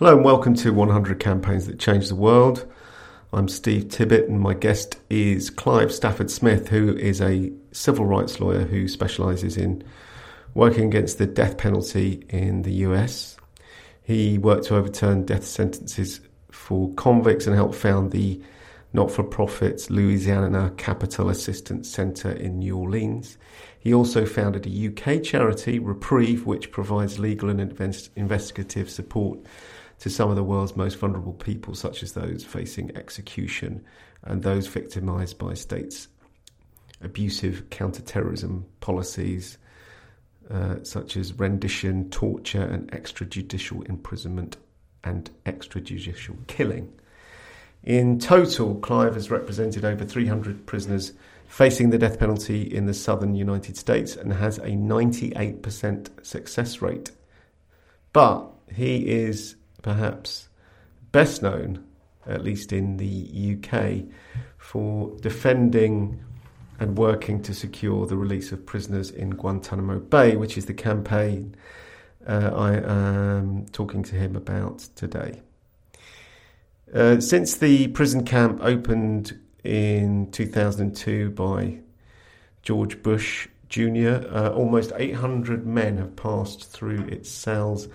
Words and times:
Hello 0.00 0.16
and 0.16 0.24
welcome 0.24 0.54
to 0.54 0.72
100 0.72 1.20
Campaigns 1.20 1.66
That 1.66 1.78
Change 1.78 2.08
the 2.08 2.14
World. 2.14 2.66
I'm 3.34 3.48
Steve 3.48 3.88
Tibbett 3.88 4.28
and 4.28 4.40
my 4.40 4.54
guest 4.54 4.98
is 5.10 5.50
Clive 5.50 5.92
Stafford 5.92 6.30
Smith, 6.30 6.68
who 6.68 6.96
is 6.96 7.20
a 7.20 7.52
civil 7.72 8.06
rights 8.06 8.40
lawyer 8.40 8.62
who 8.62 8.88
specialises 8.88 9.58
in 9.58 9.84
working 10.54 10.86
against 10.86 11.18
the 11.18 11.26
death 11.26 11.58
penalty 11.58 12.24
in 12.30 12.62
the 12.62 12.72
US. 12.86 13.36
He 14.02 14.38
worked 14.38 14.64
to 14.68 14.76
overturn 14.76 15.26
death 15.26 15.44
sentences 15.44 16.22
for 16.50 16.94
convicts 16.94 17.46
and 17.46 17.54
helped 17.54 17.74
found 17.74 18.10
the 18.10 18.40
not 18.94 19.10
for 19.10 19.22
profit 19.22 19.90
Louisiana 19.90 20.72
Capital 20.78 21.28
Assistance 21.28 21.90
Centre 21.90 22.32
in 22.32 22.60
New 22.60 22.74
Orleans. 22.78 23.36
He 23.78 23.92
also 23.92 24.24
founded 24.24 24.66
a 24.66 24.88
UK 24.88 25.22
charity, 25.22 25.78
Reprieve, 25.78 26.46
which 26.46 26.72
provides 26.72 27.18
legal 27.18 27.50
and 27.50 27.60
invest- 27.60 28.08
investigative 28.16 28.88
support 28.88 29.40
to 30.00 30.10
some 30.10 30.30
of 30.30 30.36
the 30.36 30.42
world's 30.42 30.76
most 30.76 30.94
vulnerable 30.94 31.34
people, 31.34 31.74
such 31.74 32.02
as 32.02 32.12
those 32.12 32.42
facing 32.42 32.94
execution 32.96 33.84
and 34.22 34.42
those 34.42 34.66
victimised 34.66 35.38
by 35.38 35.54
states' 35.54 36.08
abusive 37.02 37.68
counter-terrorism 37.70 38.66
policies, 38.80 39.58
uh, 40.50 40.76
such 40.82 41.16
as 41.16 41.38
rendition, 41.38 42.10
torture, 42.10 42.62
and 42.62 42.90
extrajudicial 42.92 43.88
imprisonment 43.88 44.56
and 45.04 45.30
extrajudicial 45.46 46.46
killing. 46.46 46.92
In 47.84 48.18
total, 48.18 48.74
Clive 48.76 49.14
has 49.14 49.30
represented 49.30 49.84
over 49.84 50.04
300 50.04 50.66
prisoners 50.66 51.12
facing 51.46 51.90
the 51.90 51.98
death 51.98 52.18
penalty 52.18 52.62
in 52.62 52.86
the 52.86 52.94
southern 52.94 53.34
United 53.34 53.76
States 53.76 54.16
and 54.16 54.32
has 54.32 54.58
a 54.58 54.70
98% 54.70 56.24
success 56.24 56.82
rate. 56.82 57.10
But 58.12 58.50
he 58.72 59.08
is 59.08 59.56
perhaps 59.82 60.48
best 61.12 61.42
known, 61.42 61.84
at 62.26 62.44
least 62.44 62.72
in 62.72 62.96
the 62.96 63.56
UK, 63.56 64.04
for 64.58 65.16
defending 65.20 66.22
and 66.78 66.96
working 66.96 67.42
to 67.42 67.54
secure 67.54 68.06
the 68.06 68.16
release 68.16 68.52
of 68.52 68.64
prisoners 68.64 69.10
in 69.10 69.30
Guantanamo 69.30 69.98
Bay, 69.98 70.36
which 70.36 70.56
is 70.56 70.66
the 70.66 70.74
campaign 70.74 71.54
uh, 72.26 72.50
I 72.54 72.74
am 72.74 73.66
talking 73.72 74.02
to 74.04 74.14
him 74.14 74.36
about 74.36 74.78
today. 74.94 75.42
Uh, 76.92 77.20
since 77.20 77.56
the 77.56 77.88
prison 77.88 78.24
camp 78.24 78.60
opened 78.62 79.38
in 79.62 80.30
2002 80.32 81.30
by 81.30 81.78
George 82.62 83.02
Bush 83.02 83.48
Jr., 83.68 84.26
uh, 84.28 84.50
almost 84.54 84.92
800 84.96 85.66
men 85.66 85.98
have 85.98 86.16
passed 86.16 86.64
through 86.64 87.04
its 87.04 87.30
cells. 87.30 87.88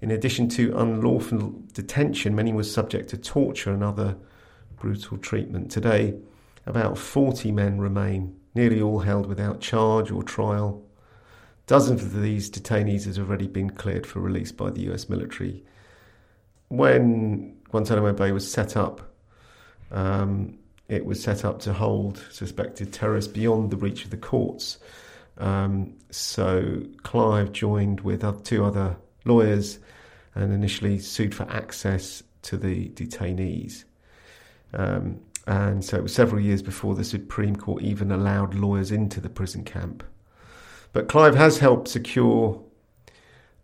In 0.00 0.10
addition 0.10 0.48
to 0.50 0.76
unlawful 0.78 1.54
detention, 1.72 2.34
many 2.34 2.52
were 2.52 2.64
subject 2.64 3.10
to 3.10 3.18
torture 3.18 3.72
and 3.72 3.84
other 3.84 4.16
brutal 4.78 5.18
treatment. 5.18 5.70
Today, 5.70 6.14
about 6.66 6.96
40 6.96 7.52
men 7.52 7.78
remain, 7.78 8.36
nearly 8.54 8.80
all 8.80 9.00
held 9.00 9.26
without 9.26 9.60
charge 9.60 10.10
or 10.10 10.22
trial. 10.22 10.82
Dozens 11.66 12.02
of 12.02 12.20
these 12.20 12.50
detainees 12.50 13.04
have 13.04 13.18
already 13.18 13.46
been 13.46 13.70
cleared 13.70 14.06
for 14.06 14.20
release 14.20 14.52
by 14.52 14.70
the 14.70 14.90
US 14.90 15.08
military. 15.08 15.62
When 16.68 17.56
Guantanamo 17.70 18.12
Bay 18.12 18.32
was 18.32 18.50
set 18.50 18.76
up, 18.76 19.14
um, 19.90 20.58
it 20.88 21.04
was 21.04 21.22
set 21.22 21.44
up 21.44 21.60
to 21.60 21.72
hold 21.72 22.24
suspected 22.30 22.92
terrorists 22.92 23.30
beyond 23.30 23.70
the 23.70 23.76
reach 23.76 24.04
of 24.04 24.10
the 24.10 24.16
courts. 24.16 24.78
Um, 25.38 25.94
so 26.10 26.82
Clive 27.02 27.52
joined 27.52 28.00
with 28.00 28.44
two 28.44 28.64
other 28.64 28.96
lawyers 29.24 29.78
and 30.34 30.52
initially 30.52 30.98
sued 30.98 31.34
for 31.34 31.50
access 31.50 32.22
to 32.42 32.56
the 32.56 32.88
detainees. 32.90 33.84
Um, 34.72 35.20
and 35.46 35.84
so 35.84 35.96
it 35.96 36.02
was 36.02 36.14
several 36.14 36.40
years 36.40 36.62
before 36.62 36.94
the 36.94 37.04
Supreme 37.04 37.56
Court 37.56 37.82
even 37.82 38.12
allowed 38.12 38.54
lawyers 38.54 38.92
into 38.92 39.20
the 39.20 39.28
prison 39.28 39.64
camp. 39.64 40.04
But 40.92 41.08
Clive 41.08 41.34
has 41.34 41.58
helped 41.58 41.88
secure 41.88 42.62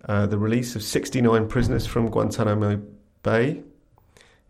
uh, 0.08 0.26
the 0.26 0.38
release 0.38 0.76
of 0.76 0.82
69 0.82 1.48
prisoners 1.48 1.86
from 1.86 2.08
Guantanamo 2.08 2.82
Bay 3.22 3.62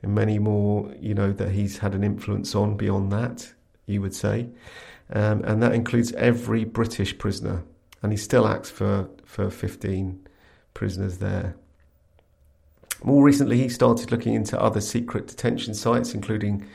and 0.03 0.15
many 0.15 0.39
more, 0.39 0.95
you 1.01 1.15
know, 1.15 1.33
that 1.33 1.51
he's 1.51 1.79
had 1.79 1.95
an 1.95 2.05
influence 2.05 2.55
on 2.55 2.77
beyond 2.77 3.11
that, 3.13 3.53
you 3.87 4.01
would 4.03 4.15
say. 4.15 4.49
Um, 5.13 5.43
and 5.45 5.63
that 5.63 5.73
includes 5.73 6.13
every 6.13 6.65
British 6.65 7.17
prisoner. 7.17 7.65
And 8.03 8.13
he 8.13 8.19
still 8.19 8.47
acts 8.47 8.71
for, 8.71 9.09
for 9.25 9.51
15 9.51 10.26
prisoners 10.77 11.19
there. 11.19 11.57
More 13.03 13.25
recently, 13.25 13.57
he 13.57 13.69
started 13.71 14.13
looking 14.13 14.35
into 14.35 14.61
other 14.61 14.83
secret 14.83 15.27
detention 15.27 15.75
sites, 15.75 16.13
including 16.13 16.67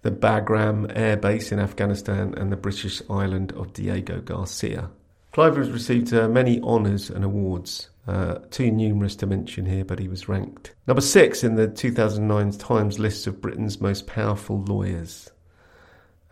the 0.00 0.10
Bagram 0.10 0.90
Air 0.96 1.18
Base 1.18 1.52
in 1.52 1.60
Afghanistan 1.60 2.34
and 2.38 2.50
the 2.50 2.56
British 2.56 3.02
island 3.10 3.52
of 3.52 3.74
Diego 3.74 4.20
Garcia. 4.22 4.90
Clive 5.32 5.56
has 5.56 5.70
received 5.70 6.14
uh, 6.14 6.26
many 6.26 6.58
honours 6.62 7.10
and 7.10 7.22
awards, 7.22 7.90
uh, 8.08 8.36
too 8.50 8.70
numerous 8.70 9.14
to 9.16 9.26
mention 9.26 9.66
here, 9.66 9.84
but 9.84 9.98
he 9.98 10.08
was 10.08 10.26
ranked 10.28 10.74
number 10.86 11.02
six 11.02 11.44
in 11.44 11.54
the 11.54 11.68
2009 11.68 12.52
Times 12.52 12.98
list 12.98 13.26
of 13.26 13.42
Britain's 13.42 13.78
most 13.78 14.06
powerful 14.06 14.62
lawyers. 14.62 15.30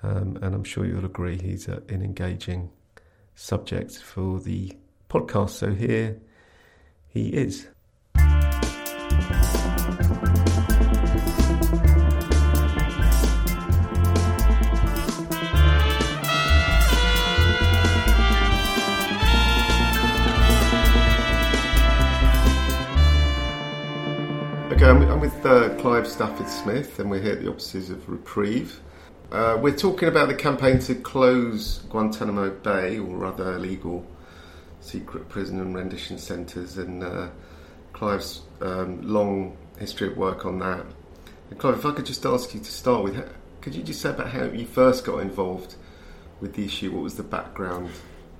Um, 0.02 0.38
and 0.40 0.54
I'm 0.54 0.64
sure 0.64 0.86
you'll 0.86 1.04
agree 1.04 1.38
he's 1.38 1.68
uh, 1.68 1.80
an 1.90 2.02
engaging 2.02 2.70
subject 3.34 3.98
for 3.98 4.40
the 4.40 4.72
podcast. 5.10 5.50
So 5.50 5.72
here 5.74 6.18
he 7.12 7.28
is. 7.28 7.66
Okay, 24.72 24.86
I'm, 24.86 25.20
with 25.20 25.46
uh, 25.46 25.76
Clive 25.76 26.08
Stafford 26.08 26.48
Smith, 26.48 26.98
and 26.98 27.10
we're 27.10 27.20
here 27.20 27.32
at 27.32 27.42
the 27.42 27.50
offices 27.50 27.90
of 27.90 28.08
Reprieve. 28.08 28.80
Uh, 29.30 29.58
we're 29.60 29.76
talking 29.76 30.08
about 30.08 30.28
the 30.28 30.34
campaign 30.34 30.78
to 30.80 30.94
close 30.94 31.80
Guantanamo 31.90 32.50
Bay, 32.50 32.98
or 32.98 33.16
rather 33.18 33.56
illegal 33.56 34.04
secret 34.82 35.28
prison 35.28 35.60
and 35.60 35.74
rendition 35.74 36.18
centres, 36.18 36.76
and 36.76 37.02
uh, 37.02 37.28
Clive's 37.92 38.42
um, 38.60 39.00
long 39.02 39.56
history 39.78 40.08
of 40.08 40.16
work 40.16 40.44
on 40.44 40.58
that. 40.58 40.84
And 41.50 41.58
Clive, 41.58 41.78
if 41.78 41.86
I 41.86 41.92
could 41.92 42.06
just 42.06 42.26
ask 42.26 42.52
you 42.54 42.60
to 42.60 42.70
start 42.70 43.04
with, 43.04 43.32
could 43.60 43.74
you 43.74 43.82
just 43.82 44.00
say 44.00 44.10
about 44.10 44.30
how 44.30 44.44
you 44.44 44.66
first 44.66 45.04
got 45.04 45.18
involved 45.18 45.76
with 46.40 46.54
the 46.54 46.64
issue? 46.64 46.92
What 46.92 47.02
was 47.02 47.16
the 47.16 47.22
background? 47.22 47.90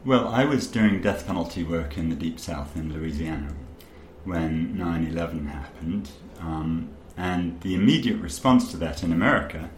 Well, 0.05 0.29
I 0.29 0.45
was 0.45 0.67
doing 0.67 1.01
death 1.01 1.27
penalty 1.27 1.63
work 1.63 1.97
in 1.97 2.09
the 2.09 2.17
Deep 2.17 2.41
South 2.41 2.77
in 2.77 2.93
Louisiana 2.93 3.55
when 4.25 4.77
9 4.77 5.07
11 5.07 5.47
happened. 5.47 6.11
Um, 6.41 6.91
and 7.17 7.61
the 7.61 7.75
immediate 7.75 8.17
response 8.17 8.71
to 8.71 8.77
that 8.79 9.05
in 9.05 9.13
America 9.13 9.71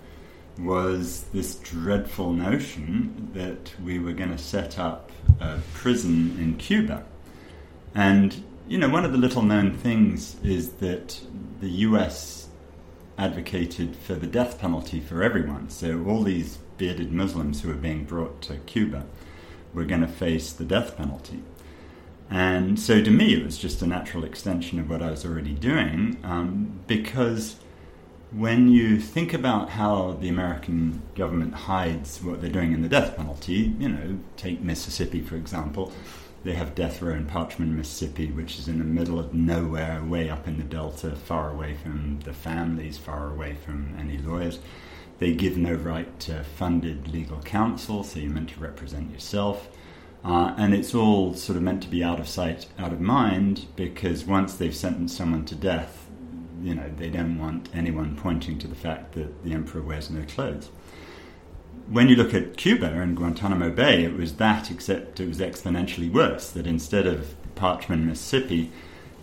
was 0.59 1.25
this 1.33 1.57
dreadful 1.57 2.33
notion 2.33 3.31
that 3.35 3.73
we 3.83 3.99
were 3.99 4.13
going 4.13 4.31
to 4.31 4.39
set 4.39 4.79
up 4.79 5.11
a 5.41 5.59
prison 5.75 6.37
in 6.39 6.57
Cuba. 6.57 7.05
And, 7.95 8.45
you 8.69 8.79
know, 8.79 8.89
one 8.89 9.05
of 9.05 9.13
the 9.13 9.19
little 9.19 9.43
known 9.43 9.77
things 9.77 10.37
is 10.43 10.75
that 10.75 11.21
the 11.61 11.69
US 11.69 12.49
advocated 13.19 13.97
for 13.97 14.15
the 14.15 14.27
death 14.27 14.59
penalty 14.61 15.01
for 15.01 15.23
everyone. 15.23 15.71
So 15.71 16.05
all 16.05 16.23
these 16.23 16.59
bearded 16.79 17.13
Muslims 17.13 17.63
who 17.63 17.69
were 17.69 17.75
being 17.75 18.05
brought 18.05 18.41
to 18.43 18.57
Cuba 18.59 19.07
were 19.73 19.85
going 19.85 20.01
to 20.01 20.09
face 20.09 20.53
the 20.53 20.65
death 20.65 20.97
penalty. 20.97 21.43
And 22.31 22.81
so 22.81 23.03
to 23.03 23.11
me, 23.11 23.35
it 23.35 23.45
was 23.45 23.59
just 23.59 23.83
a 23.83 23.87
natural 23.87 24.25
extension 24.25 24.79
of 24.79 24.89
what 24.89 25.03
I 25.03 25.11
was 25.11 25.25
already 25.25 25.53
doing 25.53 26.19
um, 26.25 26.81
because 26.87 27.57
when 28.37 28.69
you 28.69 28.99
think 28.99 29.33
about 29.33 29.71
how 29.71 30.13
the 30.21 30.29
American 30.29 31.03
government 31.15 31.55
hides 31.55 32.21
what 32.23 32.41
they're 32.41 32.51
doing 32.51 32.73
in 32.73 32.83
the 32.83 32.89
death 32.89 33.17
penalty, 33.17 33.73
you 33.79 33.89
know, 33.89 34.19
take 34.37 34.61
Mississippi 34.61 35.21
for 35.21 35.37
example, 35.37 35.93
they 36.43 36.53
have 36.55 36.75
death 36.75 37.01
row 37.01 37.15
in 37.15 37.27
Parchman, 37.27 37.75
Mississippi, 37.75 38.31
which 38.31 38.59
is 38.59 38.69
in 38.69 38.79
the 38.79 38.85
middle 38.85 39.19
of 39.19 39.33
nowhere, 39.33 40.03
way 40.05 40.29
up 40.29 40.47
in 40.47 40.59
the 40.59 40.65
Delta, 40.65 41.17
far 41.17 41.51
away 41.51 41.75
from 41.75 42.21
the 42.25 42.35
families, 42.35 42.99
far 42.99 43.31
away 43.31 43.55
from 43.55 43.95
any 43.99 44.19
lawyers. 44.19 44.59
They 45.21 45.33
give 45.33 45.57
no 45.57 45.73
right 45.73 46.19
to 46.21 46.45
funded 46.45 47.09
legal 47.09 47.41
counsel, 47.41 48.03
so 48.03 48.19
you're 48.19 48.33
meant 48.33 48.51
to 48.51 48.61
represent 48.61 49.13
yourself. 49.13 49.69
Uh, 50.25 50.55
and 50.59 50.75
it's 50.75 50.95
all 50.95 51.35
sort 51.35 51.57
of 51.57 51.63
meant 51.63 51.83
to 51.83 51.89
be 51.89 52.03
out 52.03 52.19
of 52.19 52.29
sight, 52.29 52.67
out 52.79 52.93
of 52.93 53.01
mind, 53.01 53.67
because 53.77 54.25
once 54.25 54.55
they've 54.55 54.75
sentenced 54.75 55.17
someone 55.17 55.45
to 55.47 55.55
death, 55.55 56.04
you 56.65 56.75
know, 56.75 56.91
they 56.97 57.11
don't 57.11 57.39
want 57.39 57.69
anyone 57.75 58.17
pointing 58.17 58.59
to 58.59 58.67
the 58.67 58.75
fact 58.75 59.13
that 59.13 59.45
the 59.45 59.53
emperor 59.53 59.83
wears 59.83 60.09
no 60.09 60.25
clothes. 60.25 60.71
When 61.89 62.09
you 62.09 62.17
look 62.17 62.33
at 62.33 62.57
Cuba 62.57 62.87
and 62.87 63.15
Guantanamo 63.15 63.71
Bay, 63.71 64.05
it 64.05 64.17
was 64.17 64.37
that, 64.37 64.71
except 64.71 65.21
it 65.21 65.29
was 65.29 65.41
exponentially 65.41 66.11
worse. 66.11 66.51
That 66.51 66.67
instead 66.67 67.07
of 67.07 67.35
Parchman, 67.55 68.05
Mississippi, 68.07 68.73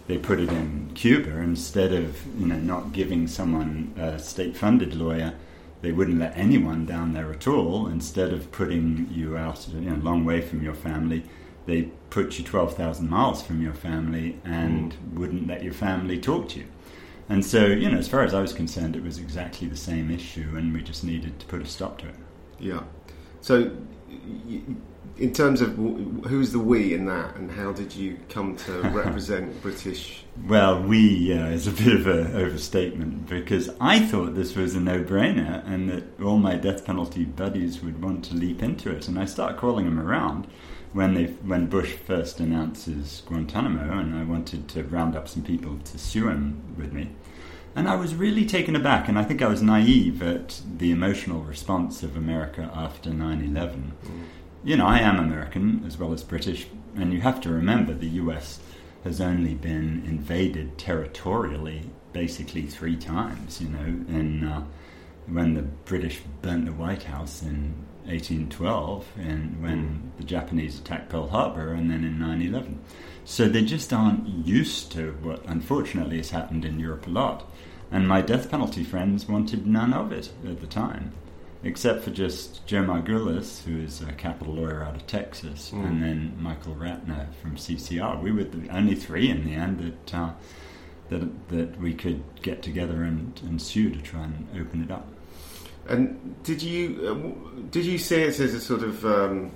they 0.08 0.20
put 0.20 0.40
it 0.40 0.50
in 0.50 0.92
Cuba 0.94 1.32
instead 1.38 1.94
of 1.94 2.24
you 2.40 2.46
know 2.46 2.58
not 2.58 2.94
giving 2.94 3.28
someone 3.28 3.94
a 3.98 4.20
state-funded 4.20 4.94
lawyer. 4.94 5.34
They 5.82 5.92
wouldn't 5.92 6.20
let 6.20 6.38
anyone 6.38 6.86
down 6.86 7.14
there 7.14 7.32
at 7.32 7.48
all. 7.48 7.88
Instead 7.88 8.32
of 8.32 8.52
putting 8.52 9.10
you 9.12 9.36
out 9.36 9.68
you 9.68 9.82
know, 9.82 9.96
a 9.96 10.04
long 10.04 10.26
way 10.26 10.42
from 10.42 10.62
your 10.62 10.76
family, 10.76 11.24
they 11.66 11.90
put 12.12 12.38
you 12.38 12.46
12,000 12.46 13.10
miles 13.10 13.42
from 13.42 13.64
your 13.64 13.74
family 13.74 14.38
and 14.46 14.94
mm. 14.94 15.18
wouldn't 15.18 15.48
let 15.48 15.64
your 15.64 15.74
family 15.74 16.20
talk 16.20 16.50
to 16.50 16.60
you. 16.60 16.66
And 17.32 17.46
so, 17.46 17.66
you 17.66 17.90
know, 17.90 17.98
as 17.98 18.10
far 18.10 18.24
as 18.24 18.34
I 18.34 18.42
was 18.42 18.52
concerned, 18.52 18.98
it 18.98 19.04
was 19.04 19.18
exactly 19.18 19.66
the 19.66 19.78
same 19.78 20.12
issue, 20.12 20.54
and 20.58 20.74
we 20.74 20.82
just 20.82 21.06
needed 21.06 21.40
to 21.40 21.46
put 21.46 21.62
a 21.62 21.66
stop 21.66 22.00
to 22.00 22.10
it. 22.10 22.16
Yeah. 22.60 22.84
So, 23.40 23.72
in 25.18 25.32
terms 25.32 25.62
of 25.62 25.78
who's 26.26 26.52
the 26.52 26.60
we 26.60 26.94
in 26.94 27.06
that, 27.06 27.38
and 27.38 27.50
how 27.50 27.72
did 27.72 27.96
you 27.96 28.20
come 28.28 28.58
to 28.58 28.82
represent 28.90 29.62
British? 29.62 30.26
Well, 30.46 30.84
we 30.84 31.32
uh, 31.32 31.46
is 31.48 31.68
a 31.68 31.72
bit 31.72 31.94
of 31.94 32.08
an 32.08 32.36
overstatement 32.36 33.30
because 33.30 33.70
I 33.80 34.00
thought 34.00 34.36
this 34.36 34.58
was 34.58 34.76
a 34.76 34.82
no-brainer, 34.82 35.66
and 35.66 35.90
that 35.90 36.22
all 36.22 36.38
my 36.38 36.58
death 36.58 36.84
penalty 36.84 37.24
buddies 37.24 37.82
would 37.82 38.04
want 38.04 38.26
to 38.26 38.36
leap 38.36 38.62
into 38.62 38.92
it. 38.94 39.08
And 39.08 39.18
I 39.18 39.24
start 39.24 39.56
calling 39.56 39.86
them 39.86 40.02
around 40.02 40.48
when 40.94 41.14
they 41.14 41.26
when 41.26 41.68
Bush 41.68 41.94
first 41.94 42.42
announces 42.42 43.24
Guantanamo, 43.26 44.00
and 44.00 44.16
I 44.16 44.24
wanted 44.24 44.68
to 44.70 44.84
round 44.84 45.16
up 45.16 45.28
some 45.30 45.44
people 45.44 45.80
to 45.86 45.98
sue 45.98 46.28
him 46.28 46.76
with 46.78 46.92
me. 46.92 47.10
And 47.76 47.88
I 47.88 47.96
was 47.96 48.16
really 48.16 48.46
taken 48.46 48.76
aback, 48.76 49.08
and 49.08 49.18
I 49.18 49.24
think 49.24 49.42
I 49.42 49.48
was 49.48 49.62
naive 49.62 50.22
at 50.22 50.62
the 50.78 50.92
emotional 50.92 51.42
response 51.42 52.04
of 52.04 52.18
America 52.18 52.70
after 52.74 53.12
9 53.12 53.42
11. 53.42 53.94
Mm 54.04 54.22
you 54.64 54.78
know, 54.78 54.86
I 54.86 55.00
am 55.00 55.20
American 55.20 55.84
as 55.88 55.98
well 55.98 56.14
as 56.14 56.24
British, 56.24 56.68
and 56.96 57.14
you 57.14 57.22
have 57.22 57.42
to 57.42 57.50
remember 57.50 57.94
the 57.94 58.08
US 58.08 58.60
has 59.04 59.20
only 59.20 59.56
been 59.56 60.04
invaded 60.06 60.78
territorially 60.78 61.90
basically 62.14 62.64
three 62.64 62.96
times, 62.96 63.62
you 63.62 63.70
know, 63.70 63.80
in, 63.80 64.44
uh, 64.44 64.64
when 65.28 65.54
the 65.54 65.62
British 65.62 66.22
burnt 66.42 66.66
the 66.66 66.74
White 66.74 67.04
House 67.04 67.42
in 67.42 67.74
1812, 68.06 69.08
and 69.18 69.62
when 69.62 69.78
mm. 69.78 70.18
the 70.18 70.24
Japanese 70.24 70.78
attacked 70.78 71.10
Pearl 71.10 71.30
Harbor, 71.30 71.74
and 71.74 71.90
then 71.90 72.04
in 72.04 72.20
9 72.20 72.42
11. 72.42 72.80
So 73.24 73.48
they 73.48 73.64
just 73.64 73.94
aren't 73.94 74.28
used 74.28 74.92
to 74.94 75.14
what 75.24 75.44
unfortunately 75.46 76.18
has 76.18 76.32
happened 76.32 76.66
in 76.66 76.80
Europe 76.80 77.08
a 77.08 77.12
lot. 77.12 77.50
And 77.92 78.08
my 78.08 78.22
death 78.22 78.50
penalty 78.50 78.84
friends 78.84 79.28
wanted 79.28 79.68
none 79.68 79.94
of 79.94 80.12
it 80.12 80.32
at 80.46 80.62
the 80.62 80.68
time 80.68 81.12
except 81.64 82.04
for 82.04 82.10
just 82.10 82.66
Joe 82.66 82.84
Margulies, 82.84 83.64
who 83.64 83.78
is 83.82 84.02
a 84.02 84.12
capital 84.14 84.56
lawyer 84.56 84.84
out 84.84 84.96
of 84.96 85.06
Texas, 85.08 85.72
mm. 85.72 85.86
and 85.86 86.02
then 86.02 86.34
Michael 86.40 86.76
Ratner 86.76 87.34
from 87.42 87.56
CCR. 87.56 88.22
We 88.22 88.32
were 88.32 88.44
the 88.44 88.70
only 88.70 88.96
three 88.96 89.30
in 89.30 89.46
the 89.46 89.54
end 89.54 89.80
that 89.80 90.16
uh, 90.16 90.32
that 91.10 91.50
that 91.50 91.80
we 91.80 91.94
could 91.94 92.24
get 92.42 92.62
together 92.62 93.04
and, 93.04 93.40
and 93.44 93.62
sue 93.62 93.90
to 93.90 94.02
try 94.02 94.24
and 94.24 94.48
open 94.60 94.84
it 94.84 94.92
up. 94.92 95.08
And 95.88 96.42
did 96.44 96.62
you 96.62 97.08
uh, 97.08 97.64
did 97.70 97.86
you 97.86 97.98
see 97.98 98.22
it 98.22 98.40
as 98.40 98.54
a 98.54 98.60
sort 98.60 98.84
of 98.84 99.06
um, 99.06 99.52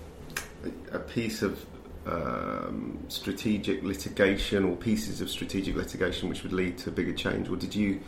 a 0.91 0.99
piece 0.99 1.41
of 1.41 1.65
um, 2.05 2.99
strategic 3.07 3.83
litigation 3.83 4.63
or 4.63 4.75
pieces 4.75 5.21
of 5.21 5.29
strategic 5.29 5.75
litigation 5.75 6.29
which 6.29 6.43
would 6.43 6.53
lead 6.53 6.77
to 6.79 6.89
a 6.89 6.93
bigger 6.93 7.13
change, 7.13 7.49
or 7.49 7.55
did 7.55 7.75
you? 7.75 7.99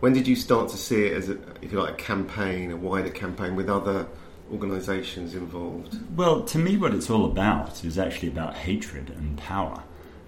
When 0.00 0.12
did 0.12 0.26
you 0.26 0.36
start 0.36 0.68
to 0.70 0.76
see 0.76 1.06
it 1.06 1.12
as, 1.16 1.28
a, 1.30 1.38
if 1.62 1.72
you 1.72 1.80
like, 1.80 1.94
a 1.94 1.96
campaign, 1.96 2.72
a 2.72 2.76
wider 2.76 3.10
campaign 3.10 3.56
with 3.56 3.70
other 3.70 4.06
organisations 4.52 5.34
involved? 5.34 5.98
Well, 6.16 6.42
to 6.42 6.58
me, 6.58 6.76
what 6.76 6.92
it's 6.92 7.08
all 7.08 7.24
about 7.24 7.84
is 7.84 7.98
actually 7.98 8.28
about 8.28 8.54
hatred 8.54 9.10
and 9.10 9.38
power. 9.38 9.82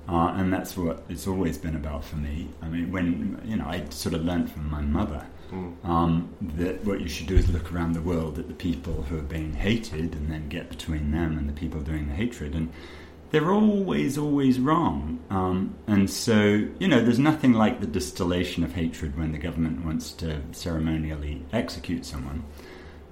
Uh, 0.08 0.32
and 0.36 0.52
that's 0.52 0.76
what 0.76 1.02
it's 1.08 1.26
always 1.26 1.58
been 1.58 1.74
about 1.74 2.04
for 2.04 2.16
me. 2.16 2.48
I 2.62 2.68
mean, 2.68 2.92
when, 2.92 3.40
you 3.44 3.56
know, 3.56 3.66
I 3.66 3.84
sort 3.90 4.14
of 4.14 4.24
learned 4.24 4.52
from 4.52 4.70
my 4.70 4.80
mother 4.80 5.26
mm. 5.50 5.84
um, 5.84 6.32
that 6.40 6.84
what 6.84 7.00
you 7.00 7.08
should 7.08 7.26
do 7.26 7.34
is 7.34 7.48
look 7.50 7.72
around 7.72 7.94
the 7.94 8.00
world 8.00 8.38
at 8.38 8.46
the 8.46 8.54
people 8.54 9.02
who 9.02 9.18
are 9.18 9.22
being 9.22 9.52
hated 9.52 10.14
and 10.14 10.30
then 10.30 10.48
get 10.48 10.68
between 10.68 11.10
them 11.10 11.36
and 11.36 11.48
the 11.48 11.52
people 11.52 11.80
doing 11.80 12.06
the 12.06 12.14
hatred. 12.14 12.54
And 12.54 12.72
they're 13.30 13.52
always, 13.52 14.16
always 14.16 14.60
wrong. 14.60 15.20
Um, 15.30 15.74
and 15.86 16.08
so, 16.08 16.68
you 16.78 16.88
know, 16.88 17.02
there's 17.02 17.18
nothing 17.18 17.52
like 17.52 17.80
the 17.80 17.86
distillation 17.86 18.62
of 18.64 18.74
hatred 18.74 19.18
when 19.18 19.32
the 19.32 19.38
government 19.38 19.84
wants 19.84 20.12
to 20.12 20.42
ceremonially 20.52 21.44
execute 21.52 22.04
someone. 22.04 22.44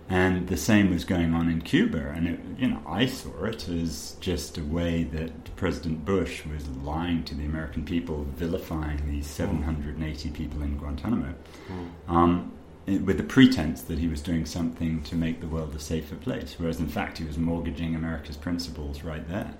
And 0.08 0.48
the 0.48 0.56
same 0.56 0.90
was 0.90 1.04
going 1.04 1.32
on 1.32 1.48
in 1.48 1.62
Cuba. 1.62 2.10
And, 2.10 2.28
it, 2.28 2.40
you 2.58 2.68
know, 2.68 2.82
I 2.86 3.06
saw 3.06 3.44
it 3.44 3.68
as 3.68 4.16
just 4.20 4.58
a 4.58 4.64
way 4.64 5.04
that 5.04 5.56
President 5.56 6.04
Bush 6.04 6.44
was 6.44 6.68
lying 6.68 7.24
to 7.24 7.34
the 7.34 7.46
American 7.46 7.84
people, 7.84 8.24
vilifying 8.24 9.10
these 9.10 9.26
780 9.26 10.30
people 10.30 10.62
in 10.62 10.76
Guantanamo. 10.76 11.34
Mm. 11.68 11.90
Um, 12.08 12.52
with 12.86 13.16
the 13.16 13.24
pretense 13.24 13.80
that 13.82 13.98
he 13.98 14.08
was 14.08 14.20
doing 14.20 14.44
something 14.44 15.02
to 15.04 15.16
make 15.16 15.40
the 15.40 15.46
world 15.48 15.74
a 15.74 15.78
safer 15.78 16.16
place, 16.16 16.56
whereas 16.58 16.80
in 16.80 16.88
fact 16.88 17.16
he 17.18 17.24
was 17.24 17.38
mortgaging 17.38 17.94
America's 17.94 18.36
principles 18.36 19.02
right 19.02 19.26
there. 19.28 19.54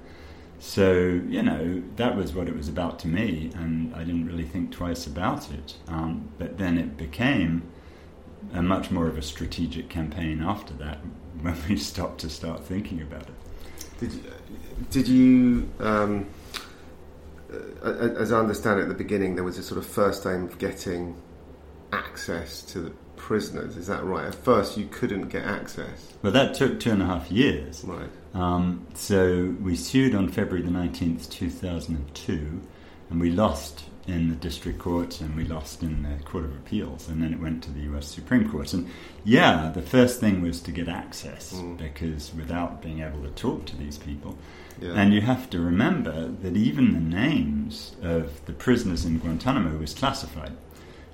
So, 0.66 1.20
you 1.28 1.42
know, 1.42 1.82
that 1.96 2.16
was 2.16 2.32
what 2.32 2.48
it 2.48 2.56
was 2.56 2.68
about 2.68 2.98
to 3.00 3.06
me, 3.06 3.50
and 3.54 3.94
I 3.94 3.98
didn't 3.98 4.24
really 4.24 4.46
think 4.46 4.72
twice 4.72 5.06
about 5.06 5.52
it. 5.52 5.76
Um, 5.88 6.30
but 6.38 6.56
then 6.56 6.78
it 6.78 6.96
became 6.96 7.70
a 8.54 8.62
much 8.62 8.90
more 8.90 9.06
of 9.06 9.18
a 9.18 9.22
strategic 9.22 9.90
campaign 9.90 10.42
after 10.42 10.72
that 10.74 10.98
when 11.42 11.54
we 11.68 11.76
stopped 11.76 12.20
to 12.20 12.30
start 12.30 12.64
thinking 12.64 13.02
about 13.02 13.24
it. 13.28 13.34
Did 14.00 14.12
you, 14.14 14.22
did 14.90 15.06
you 15.06 15.68
um, 15.80 16.26
as 17.82 18.32
I 18.32 18.40
understand 18.40 18.80
it 18.80 18.84
at 18.84 18.88
the 18.88 18.94
beginning, 18.94 19.34
there 19.34 19.44
was 19.44 19.58
a 19.58 19.62
sort 19.62 19.78
of 19.78 19.86
first 19.86 20.24
aim 20.24 20.44
of 20.44 20.58
getting 20.58 21.14
access 21.92 22.62
to 22.62 22.80
the 22.80 22.92
prisoners. 23.24 23.78
Is 23.78 23.86
that 23.86 24.04
right? 24.04 24.26
At 24.26 24.34
first, 24.34 24.76
you 24.76 24.86
couldn't 24.86 25.28
get 25.28 25.44
access. 25.44 26.12
Well, 26.22 26.32
that 26.32 26.52
took 26.52 26.78
two 26.78 26.90
and 26.90 27.00
a 27.00 27.06
half 27.06 27.32
years. 27.32 27.82
Right. 27.82 28.10
Um, 28.34 28.86
so 28.92 29.56
we 29.62 29.76
sued 29.76 30.14
on 30.14 30.28
February 30.28 30.60
the 30.60 30.70
19th, 30.70 31.30
2002, 31.30 32.60
and 33.08 33.20
we 33.20 33.30
lost 33.30 33.84
in 34.06 34.28
the 34.28 34.34
district 34.34 34.78
court 34.78 35.22
and 35.22 35.34
we 35.34 35.44
lost 35.44 35.82
in 35.82 36.02
the 36.02 36.22
Court 36.24 36.44
of 36.44 36.54
Appeals, 36.54 37.08
and 37.08 37.22
then 37.22 37.32
it 37.32 37.40
went 37.40 37.62
to 37.62 37.70
the 37.70 37.80
US 37.94 38.06
Supreme 38.08 38.46
Court. 38.46 38.74
And 38.74 38.90
yeah, 39.24 39.70
the 39.74 39.80
first 39.80 40.20
thing 40.20 40.42
was 40.42 40.60
to 40.60 40.70
get 40.70 40.88
access 40.88 41.54
mm. 41.54 41.78
because 41.78 42.34
without 42.34 42.82
being 42.82 43.00
able 43.00 43.22
to 43.22 43.30
talk 43.30 43.64
to 43.66 43.76
these 43.78 43.96
people, 43.96 44.36
yeah. 44.82 44.92
and 44.92 45.14
you 45.14 45.22
have 45.22 45.48
to 45.48 45.60
remember 45.60 46.28
that 46.28 46.58
even 46.58 46.92
the 46.92 47.00
names 47.00 47.96
of 48.02 48.44
the 48.44 48.52
prisoners 48.52 49.06
in 49.06 49.18
Guantanamo 49.18 49.78
was 49.78 49.94
classified. 49.94 50.52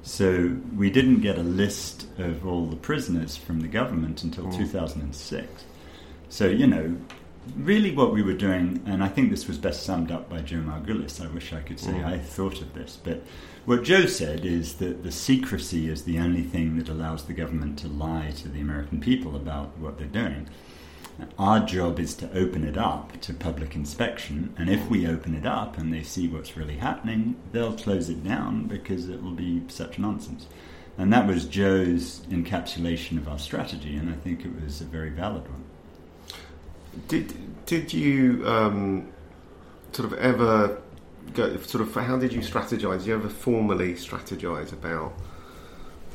So 0.02 0.56
we 0.76 0.90
didn't 0.90 1.20
get 1.20 1.38
a 1.38 1.42
list 1.42 2.06
of 2.18 2.46
all 2.46 2.66
the 2.66 2.76
prisoners 2.76 3.36
from 3.36 3.60
the 3.60 3.68
government 3.68 4.22
until 4.22 4.46
mm. 4.46 4.56
2006. 4.56 5.64
So, 6.28 6.46
you 6.46 6.66
know, 6.66 6.96
really 7.56 7.94
what 7.94 8.12
we 8.12 8.22
were 8.22 8.34
doing, 8.34 8.82
and 8.86 9.02
I 9.02 9.08
think 9.08 9.30
this 9.30 9.46
was 9.46 9.58
best 9.58 9.82
summed 9.82 10.10
up 10.10 10.28
by 10.28 10.40
Joe 10.40 10.58
Margulies. 10.58 11.24
I 11.24 11.28
wish 11.32 11.52
I 11.52 11.60
could 11.60 11.80
say 11.80 11.92
mm. 11.92 12.04
I 12.04 12.18
thought 12.18 12.60
of 12.60 12.72
this, 12.74 12.98
but 13.02 13.22
what 13.64 13.82
Joe 13.82 14.06
said 14.06 14.44
is 14.44 14.74
that 14.74 15.02
the 15.02 15.12
secrecy 15.12 15.88
is 15.88 16.04
the 16.04 16.18
only 16.18 16.42
thing 16.42 16.76
that 16.78 16.88
allows 16.88 17.24
the 17.24 17.32
government 17.32 17.78
to 17.80 17.88
lie 17.88 18.32
to 18.38 18.48
the 18.48 18.60
American 18.60 19.00
people 19.00 19.36
about 19.36 19.76
what 19.78 19.98
they're 19.98 20.06
doing. 20.06 20.48
Our 21.38 21.60
job 21.60 21.98
is 21.98 22.14
to 22.16 22.30
open 22.36 22.64
it 22.64 22.76
up 22.76 23.20
to 23.22 23.34
public 23.34 23.74
inspection, 23.74 24.54
and 24.58 24.68
if 24.68 24.88
we 24.88 25.06
open 25.06 25.34
it 25.34 25.46
up 25.46 25.78
and 25.78 25.92
they 25.92 26.02
see 26.02 26.28
what's 26.28 26.56
really 26.56 26.76
happening, 26.76 27.36
they'll 27.52 27.76
close 27.76 28.08
it 28.08 28.22
down 28.22 28.64
because 28.64 29.08
it 29.08 29.22
will 29.22 29.32
be 29.32 29.62
such 29.68 29.98
nonsense. 29.98 30.46
And 30.98 31.12
that 31.12 31.26
was 31.26 31.46
Joe's 31.46 32.20
encapsulation 32.30 33.16
of 33.16 33.28
our 33.28 33.38
strategy, 33.38 33.96
and 33.96 34.10
I 34.10 34.14
think 34.14 34.44
it 34.44 34.62
was 34.62 34.80
a 34.80 34.84
very 34.84 35.10
valid 35.10 35.48
one. 35.48 35.64
Did 37.08 37.66
did 37.66 37.92
you 37.92 38.46
um, 38.46 39.08
sort 39.92 40.12
of 40.12 40.18
ever 40.18 40.80
go 41.34 41.56
sort 41.58 41.82
of 41.82 41.94
how 41.94 42.18
did 42.18 42.32
you 42.32 42.40
strategize? 42.40 42.98
Did 42.98 43.06
you 43.06 43.14
ever 43.14 43.28
formally 43.28 43.94
strategize 43.94 44.72
about 44.72 45.12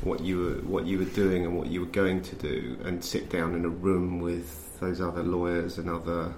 what 0.02 0.20
you 0.20 0.38
were 0.38 0.54
what 0.68 0.86
you 0.86 0.98
were 0.98 1.04
doing 1.04 1.44
and 1.44 1.56
what 1.56 1.68
you 1.68 1.80
were 1.80 1.86
going 1.86 2.22
to 2.22 2.36
do, 2.36 2.78
and 2.84 3.04
sit 3.04 3.30
down 3.30 3.54
in 3.54 3.64
a 3.64 3.68
room 3.68 4.20
with 4.20 4.65
those 4.80 5.00
other 5.00 5.22
lawyers 5.22 5.78
and 5.78 5.88
other? 5.90 6.34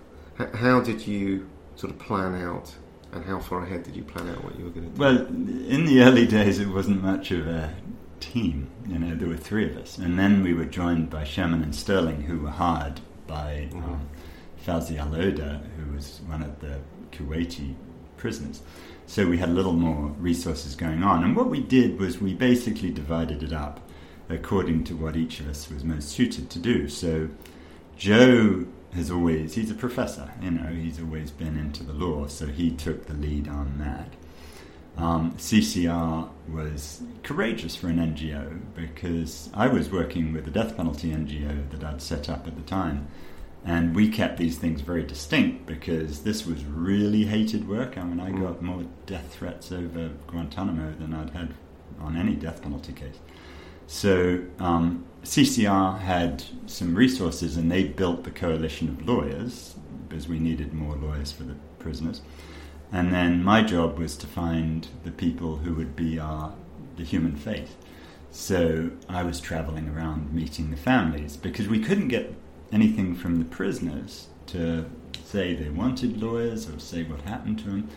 How 0.55 0.81
did 0.81 1.07
you 1.07 1.49
sort 1.77 1.93
of 1.93 1.99
plan 1.99 2.35
out? 2.35 2.75
And 3.11 3.25
how 3.25 3.39
far 3.39 3.63
ahead 3.63 3.85
did 3.85 3.97
you 3.97 4.05
plan 4.05 4.29
out 4.29 4.45
what 4.45 4.59
you 4.59 4.65
were 4.67 4.71
going 4.71 4.91
to 4.91 4.95
do? 4.95 5.01
Well, 5.01 5.17
in 5.27 5.87
the 5.87 6.03
early 6.03 6.27
days, 6.27 6.59
it 6.59 6.69
wasn't 6.69 7.03
much 7.03 7.31
of 7.31 7.47
a 7.47 7.75
team. 8.21 8.69
You 8.87 8.99
know, 8.99 9.15
there 9.15 9.29
were 9.29 9.37
three 9.37 9.69
of 9.71 9.79
us, 9.79 9.97
and 9.97 10.19
then 10.19 10.43
we 10.43 10.53
were 10.53 10.67
joined 10.67 11.09
by 11.09 11.25
Shearman 11.25 11.63
and 11.63 11.75
Sterling, 11.75 12.23
who 12.23 12.41
were 12.41 12.51
hired 12.51 13.01
by 13.27 13.69
mm-hmm. 13.71 13.83
um, 13.83 14.09
Fawzi 14.65 14.99
al 14.99 15.15
Odah, 15.15 15.63
who 15.77 15.95
was 15.95 16.21
one 16.27 16.43
of 16.43 16.61
the 16.61 16.81
Kuwaiti 17.13 17.75
prisoners. 18.19 18.63
So 19.07 19.27
we 19.27 19.39
had 19.39 19.49
a 19.49 19.53
little 19.53 19.73
more 19.73 20.09
resources 20.19 20.77
going 20.77 21.03
on. 21.03 21.25
And 21.25 21.35
what 21.35 21.49
we 21.49 21.63
did 21.63 21.99
was 21.99 22.21
we 22.21 22.35
basically 22.35 22.91
divided 22.91 23.43
it 23.43 23.55
up 23.55 23.81
according 24.29 24.85
to 24.85 24.95
what 24.95 25.17
each 25.17 25.41
of 25.41 25.49
us 25.49 25.71
was 25.71 25.83
most 25.83 26.11
suited 26.11 26.51
to 26.51 26.59
do. 26.59 26.89
So 26.89 27.31
Joe 27.99 28.65
has 28.95 29.11
always, 29.11 29.55
he's 29.55 29.71
a 29.71 29.75
professor, 29.75 30.31
you 30.41 30.53
know, 30.53 30.69
he's 30.69 31.01
always 31.01 31.31
been 31.31 31.59
into 31.59 31.83
the 31.83 31.93
law, 31.93 32.27
so 32.27 32.47
he 32.47 32.71
took 32.71 33.07
the 33.07 33.15
lead 33.15 33.49
on 33.49 33.79
that. 33.79 34.15
um, 34.97 35.33
CCR 35.37 36.29
was 36.49 37.03
courageous 37.23 37.77
for 37.77 37.89
an 37.89 37.99
NGO 37.99 38.59
because 38.75 39.49
I 39.55 39.69
was 39.69 39.91
working 39.91 40.33
with 40.33 40.47
a 40.49 40.51
death 40.51 40.77
penalty 40.77 41.11
NGO 41.13 41.71
that 41.71 41.85
I'd 41.85 42.03
set 42.03 42.29
up 42.29 42.47
at 42.49 42.57
the 42.57 42.63
time. 42.63 43.07
And 43.65 43.95
we 43.95 44.09
kept 44.09 44.39
these 44.39 44.59
things 44.59 44.81
very 44.81 45.03
distinct 45.05 45.67
because 45.67 46.21
this 46.25 46.47
was 46.47 46.65
really 46.65 47.25
hated 47.27 47.69
work. 47.69 47.97
I 47.99 48.03
mean, 48.05 48.19
I 48.21 48.31
Mm. 48.31 48.41
got 48.41 48.63
more 48.63 48.85
death 49.07 49.35
threats 49.35 49.71
over 49.71 50.11
Guantanamo 50.29 50.95
than 50.99 51.13
I'd 51.15 51.31
had 51.31 51.55
on 52.01 52.17
any 52.17 52.35
death 52.35 52.63
penalty 52.63 52.93
case. 52.93 53.19
So 53.89 54.43
um, 54.59 55.07
CCR 55.25 55.99
had 56.01 56.45
some 56.67 56.95
resources 56.95 57.57
and 57.57 57.73
they 57.73 57.85
built 57.85 58.25
the 58.25 58.31
coalition 58.31 58.89
of 58.91 59.09
lawyers 59.09 59.75
because 60.07 60.29
we 60.29 60.39
needed 60.39 60.75
more 60.75 60.95
lawyers 60.95 61.33
for 61.33 61.45
the 61.45 61.57
prisoners. 61.79 62.21
And 62.93 63.13
then 63.13 63.43
my 63.43 63.63
job 63.63 63.99
was 63.99 64.15
to 64.19 64.27
find 64.27 64.87
the 65.05 65.11
people 65.11 65.57
who 65.57 65.73
would 65.75 65.97
be 65.97 66.19
our 66.19 66.55
the 66.97 67.05
human 67.05 67.35
face. 67.35 67.77
So 68.31 68.91
I 69.09 69.23
was 69.23 69.41
traveling 69.41 69.89
around 69.89 70.35
meeting 70.35 70.71
the 70.71 70.77
families 70.77 71.37
because 71.39 71.67
we 71.67 71.81
couldn't 71.81 72.09
get 72.09 72.35
anything 72.71 73.15
from 73.15 73.39
the 73.39 73.45
prisoners 73.47 74.29
to 74.49 74.85
say 75.25 75.55
they 75.55 75.71
wanted 75.71 76.23
lawyers 76.23 76.69
or 76.69 76.79
say 76.79 77.05
what 77.05 77.23
happened 77.23 77.59
to 77.61 77.65
them. 77.65 77.89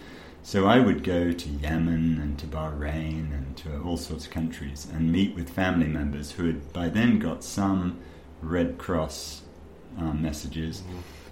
So 0.43 0.65
I 0.65 0.79
would 0.79 1.03
go 1.03 1.31
to 1.31 1.49
Yemen 1.49 2.19
and 2.21 2.37
to 2.39 2.47
Bahrain 2.47 3.31
and 3.31 3.55
to 3.57 3.81
all 3.83 3.97
sorts 3.97 4.25
of 4.25 4.31
countries 4.31 4.87
and 4.91 5.11
meet 5.11 5.35
with 5.35 5.49
family 5.49 5.87
members 5.87 6.31
who 6.31 6.47
had 6.47 6.73
by 6.73 6.89
then 6.89 7.19
got 7.19 7.43
some 7.43 7.99
Red 8.41 8.77
Cross 8.77 9.43
um, 9.97 10.21
messages. 10.21 10.83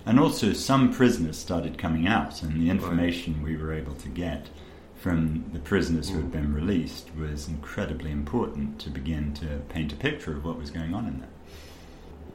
And 0.05 0.19
also, 0.19 0.53
some 0.53 0.93
prisoners 0.93 1.37
started 1.37 1.77
coming 1.77 2.07
out, 2.07 2.41
and 2.41 2.61
the 2.61 2.69
information 2.69 3.43
we 3.43 3.57
were 3.57 3.73
able 3.73 3.95
to 3.95 4.09
get 4.09 4.47
from 4.95 5.45
the 5.53 5.59
prisoners 5.59 6.09
who 6.09 6.17
had 6.17 6.31
been 6.31 6.53
released 6.53 7.09
was 7.15 7.47
incredibly 7.47 8.11
important 8.11 8.79
to 8.79 8.89
begin 8.89 9.33
to 9.35 9.61
paint 9.69 9.93
a 9.93 9.95
picture 9.95 10.35
of 10.35 10.45
what 10.45 10.57
was 10.57 10.71
going 10.71 10.93
on 10.93 11.07
in 11.07 11.19
there. 11.19 11.29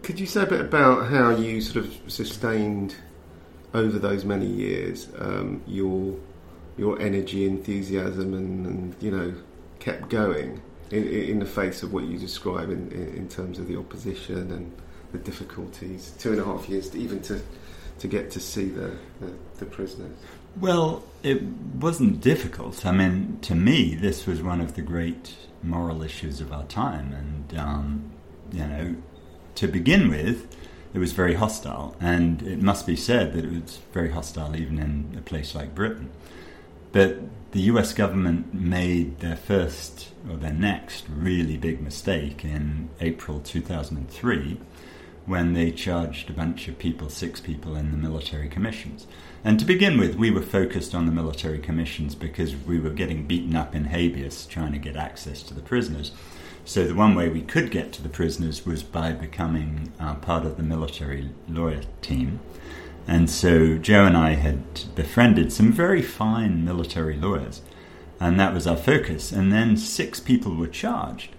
Could 0.02 0.20
you 0.20 0.26
say 0.26 0.42
a 0.42 0.46
bit 0.46 0.60
about 0.60 1.10
how 1.10 1.30
you 1.30 1.60
sort 1.60 1.84
of 1.84 1.98
sustained 2.08 2.94
over 3.72 3.98
those 3.98 4.24
many 4.24 4.46
years 4.46 5.08
um, 5.18 5.62
your 5.66 6.14
your 6.76 7.00
energy, 7.00 7.46
enthusiasm, 7.46 8.34
and, 8.34 8.66
and 8.66 8.94
you 9.00 9.10
know 9.10 9.34
kept 9.78 10.08
going 10.08 10.60
in, 10.90 11.06
in 11.06 11.38
the 11.38 11.46
face 11.46 11.82
of 11.82 11.92
what 11.92 12.04
you 12.04 12.18
describe 12.18 12.70
in, 12.70 12.90
in, 12.92 13.28
terms 13.28 13.58
of 13.58 13.68
the 13.68 13.76
opposition 13.76 14.50
and 14.50 14.72
the 15.12 15.18
difficulties? 15.18 16.14
Two 16.18 16.32
and 16.32 16.40
a 16.40 16.44
half 16.44 16.68
years, 16.68 16.90
to, 16.90 16.98
even 16.98 17.20
to 17.22 17.40
to 17.98 18.08
get 18.08 18.30
to 18.32 18.40
see 18.40 18.68
the, 18.68 18.90
the, 19.20 19.32
the 19.58 19.66
prisoners. 19.66 20.16
Well, 20.60 21.04
it 21.22 21.42
wasn't 21.42 22.20
difficult. 22.20 22.84
I 22.86 22.92
mean, 22.92 23.38
to 23.42 23.54
me, 23.54 23.94
this 23.94 24.26
was 24.26 24.42
one 24.42 24.60
of 24.60 24.74
the 24.74 24.82
great 24.82 25.34
moral 25.62 26.02
issues 26.02 26.40
of 26.40 26.52
our 26.52 26.64
time, 26.64 27.12
and 27.12 27.58
um, 27.58 28.12
you 28.52 28.66
know, 28.66 28.96
to 29.56 29.68
begin 29.68 30.08
with, 30.08 30.54
it 30.92 30.98
was 30.98 31.12
very 31.12 31.34
hostile, 31.34 31.96
and 32.00 32.42
it 32.42 32.62
must 32.62 32.86
be 32.86 32.94
said 32.94 33.32
that 33.32 33.44
it 33.44 33.62
was 33.62 33.78
very 33.92 34.10
hostile 34.10 34.54
even 34.54 34.78
in 34.78 35.16
a 35.18 35.22
place 35.22 35.54
like 35.54 35.74
Britain. 35.74 36.10
But 36.94 37.18
the 37.50 37.62
US 37.72 37.92
government 37.92 38.54
made 38.54 39.18
their 39.18 39.34
first 39.34 40.12
or 40.30 40.36
their 40.36 40.52
next 40.52 41.04
really 41.08 41.56
big 41.56 41.80
mistake 41.80 42.44
in 42.44 42.88
April 43.00 43.40
2003 43.40 44.60
when 45.26 45.54
they 45.54 45.72
charged 45.72 46.30
a 46.30 46.32
bunch 46.32 46.68
of 46.68 46.78
people, 46.78 47.08
six 47.08 47.40
people, 47.40 47.74
in 47.74 47.90
the 47.90 47.96
military 47.96 48.48
commissions. 48.48 49.08
And 49.42 49.58
to 49.58 49.64
begin 49.64 49.98
with, 49.98 50.14
we 50.14 50.30
were 50.30 50.40
focused 50.40 50.94
on 50.94 51.06
the 51.06 51.10
military 51.10 51.58
commissions 51.58 52.14
because 52.14 52.54
we 52.54 52.78
were 52.78 52.90
getting 52.90 53.26
beaten 53.26 53.56
up 53.56 53.74
in 53.74 53.86
habeas 53.86 54.46
trying 54.46 54.70
to 54.70 54.78
get 54.78 54.94
access 54.94 55.42
to 55.42 55.54
the 55.54 55.62
prisoners. 55.62 56.12
So 56.64 56.86
the 56.86 56.94
one 56.94 57.16
way 57.16 57.28
we 57.28 57.42
could 57.42 57.72
get 57.72 57.92
to 57.94 58.02
the 58.02 58.08
prisoners 58.08 58.64
was 58.64 58.84
by 58.84 59.10
becoming 59.10 59.92
uh, 59.98 60.14
part 60.14 60.46
of 60.46 60.56
the 60.56 60.62
military 60.62 61.30
lawyer 61.48 61.82
team. 62.02 62.38
And 63.06 63.28
so 63.28 63.76
Joe 63.76 64.06
and 64.06 64.16
I 64.16 64.34
had 64.34 64.94
befriended 64.94 65.52
some 65.52 65.72
very 65.72 66.02
fine 66.02 66.64
military 66.64 67.16
lawyers, 67.16 67.60
and 68.18 68.40
that 68.40 68.54
was 68.54 68.66
our 68.66 68.76
focus. 68.76 69.32
And 69.32 69.52
then 69.52 69.76
six 69.76 70.20
people 70.20 70.54
were 70.56 70.68
charged, 70.68 71.30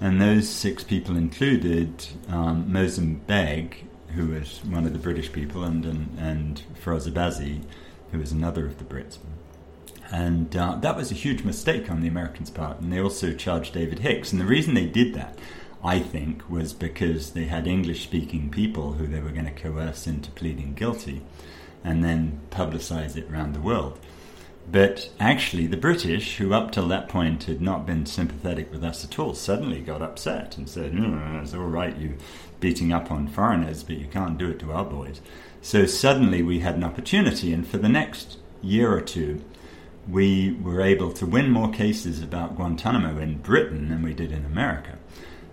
and 0.00 0.20
those 0.20 0.48
six 0.48 0.84
people 0.84 1.16
included 1.16 2.06
um, 2.28 2.70
Moazzam 2.70 3.26
Begg, 3.26 3.84
who 4.14 4.28
was 4.28 4.60
one 4.64 4.86
of 4.86 4.92
the 4.92 4.98
British 4.98 5.32
people, 5.32 5.64
and 5.64 5.84
and, 5.84 6.16
and 6.18 6.62
who 6.84 8.18
was 8.18 8.32
another 8.32 8.66
of 8.66 8.78
the 8.78 8.84
Brits. 8.84 9.18
And 10.10 10.56
uh, 10.56 10.76
that 10.76 10.96
was 10.96 11.10
a 11.10 11.14
huge 11.14 11.44
mistake 11.44 11.90
on 11.90 12.00
the 12.00 12.08
Americans' 12.08 12.50
part. 12.50 12.80
And 12.80 12.92
they 12.92 13.00
also 13.00 13.34
charged 13.34 13.74
David 13.74 13.98
Hicks. 13.98 14.32
And 14.32 14.40
the 14.40 14.46
reason 14.46 14.74
they 14.74 14.86
did 14.86 15.14
that, 15.14 15.38
I 15.82 16.00
think, 16.00 16.48
was 16.50 16.72
because 16.72 17.32
they 17.32 17.44
had 17.44 17.66
English 17.66 18.02
speaking 18.02 18.50
people 18.50 18.94
who 18.94 19.06
they 19.06 19.20
were 19.20 19.30
going 19.30 19.44
to 19.44 19.50
coerce 19.50 20.06
into 20.06 20.30
pleading 20.32 20.74
guilty 20.74 21.22
and 21.84 22.02
then 22.02 22.40
publicize 22.50 23.16
it 23.16 23.30
around 23.30 23.54
the 23.54 23.60
world. 23.60 23.98
But 24.70 25.08
actually, 25.18 25.66
the 25.66 25.76
British, 25.76 26.36
who 26.36 26.52
up 26.52 26.72
till 26.72 26.88
that 26.88 27.08
point 27.08 27.44
had 27.44 27.62
not 27.62 27.86
been 27.86 28.04
sympathetic 28.04 28.70
with 28.70 28.84
us 28.84 29.02
at 29.02 29.18
all, 29.18 29.34
suddenly 29.34 29.80
got 29.80 30.02
upset 30.02 30.58
and 30.58 30.68
said, 30.68 30.92
no, 30.92 31.40
It's 31.42 31.54
all 31.54 31.62
right, 31.62 31.96
you 31.96 32.18
beating 32.60 32.92
up 32.92 33.10
on 33.10 33.28
foreigners, 33.28 33.82
but 33.82 33.96
you 33.96 34.06
can't 34.06 34.36
do 34.36 34.50
it 34.50 34.58
to 34.58 34.72
our 34.72 34.84
boys. 34.84 35.20
So 35.62 35.86
suddenly 35.86 36.42
we 36.42 36.60
had 36.60 36.74
an 36.74 36.84
opportunity, 36.84 37.52
and 37.52 37.66
for 37.66 37.78
the 37.78 37.88
next 37.88 38.36
year 38.60 38.92
or 38.92 39.00
two, 39.00 39.42
we 40.06 40.52
were 40.52 40.80
able 40.80 41.12
to 41.12 41.26
win 41.26 41.50
more 41.50 41.70
cases 41.70 42.22
about 42.22 42.56
Guantanamo 42.56 43.18
in 43.18 43.38
Britain 43.38 43.88
than 43.88 44.02
we 44.02 44.12
did 44.12 44.32
in 44.32 44.44
America. 44.44 44.97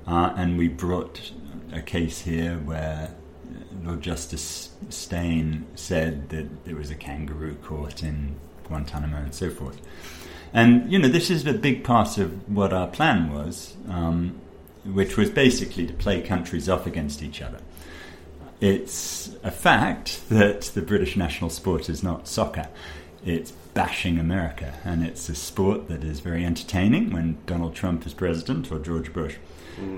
Uh, 0.07 0.33
and 0.37 0.57
we 0.57 0.67
brought 0.67 1.31
a 1.73 1.81
case 1.81 2.21
here 2.21 2.57
where 2.57 3.15
Lord 3.83 4.01
Justice 4.01 4.69
Steyn 4.89 5.65
said 5.75 6.29
that 6.29 6.65
there 6.65 6.75
was 6.75 6.91
a 6.91 6.95
kangaroo 6.95 7.55
court 7.55 8.03
in 8.03 8.35
Guantanamo 8.67 9.17
and 9.17 9.33
so 9.33 9.49
forth. 9.49 9.79
And, 10.53 10.91
you 10.91 10.99
know, 10.99 11.07
this 11.07 11.29
is 11.29 11.45
a 11.45 11.53
big 11.53 11.83
part 11.83 12.17
of 12.17 12.49
what 12.49 12.71
our 12.71 12.87
plan 12.87 13.33
was, 13.33 13.75
um, 13.89 14.39
which 14.85 15.17
was 15.17 15.29
basically 15.29 15.85
to 15.85 15.93
play 15.93 16.21
countries 16.21 16.69
off 16.69 16.85
against 16.85 17.21
each 17.21 17.41
other. 17.41 17.59
It's 18.61 19.35
a 19.43 19.51
fact 19.51 20.29
that 20.29 20.61
the 20.61 20.81
British 20.81 21.17
national 21.17 21.49
sport 21.49 21.89
is 21.89 22.03
not 22.03 22.27
soccer. 22.27 22.69
It's 23.25 23.51
bashing 23.51 24.17
America, 24.17 24.75
and 24.85 25.03
it's 25.03 25.27
a 25.27 25.35
sport 25.35 25.89
that 25.89 26.03
is 26.03 26.21
very 26.21 26.45
entertaining 26.45 27.11
when 27.11 27.37
Donald 27.45 27.75
Trump 27.75 28.05
is 28.05 28.13
president 28.13 28.71
or 28.71 28.79
George 28.79 29.11
Bush. 29.11 29.35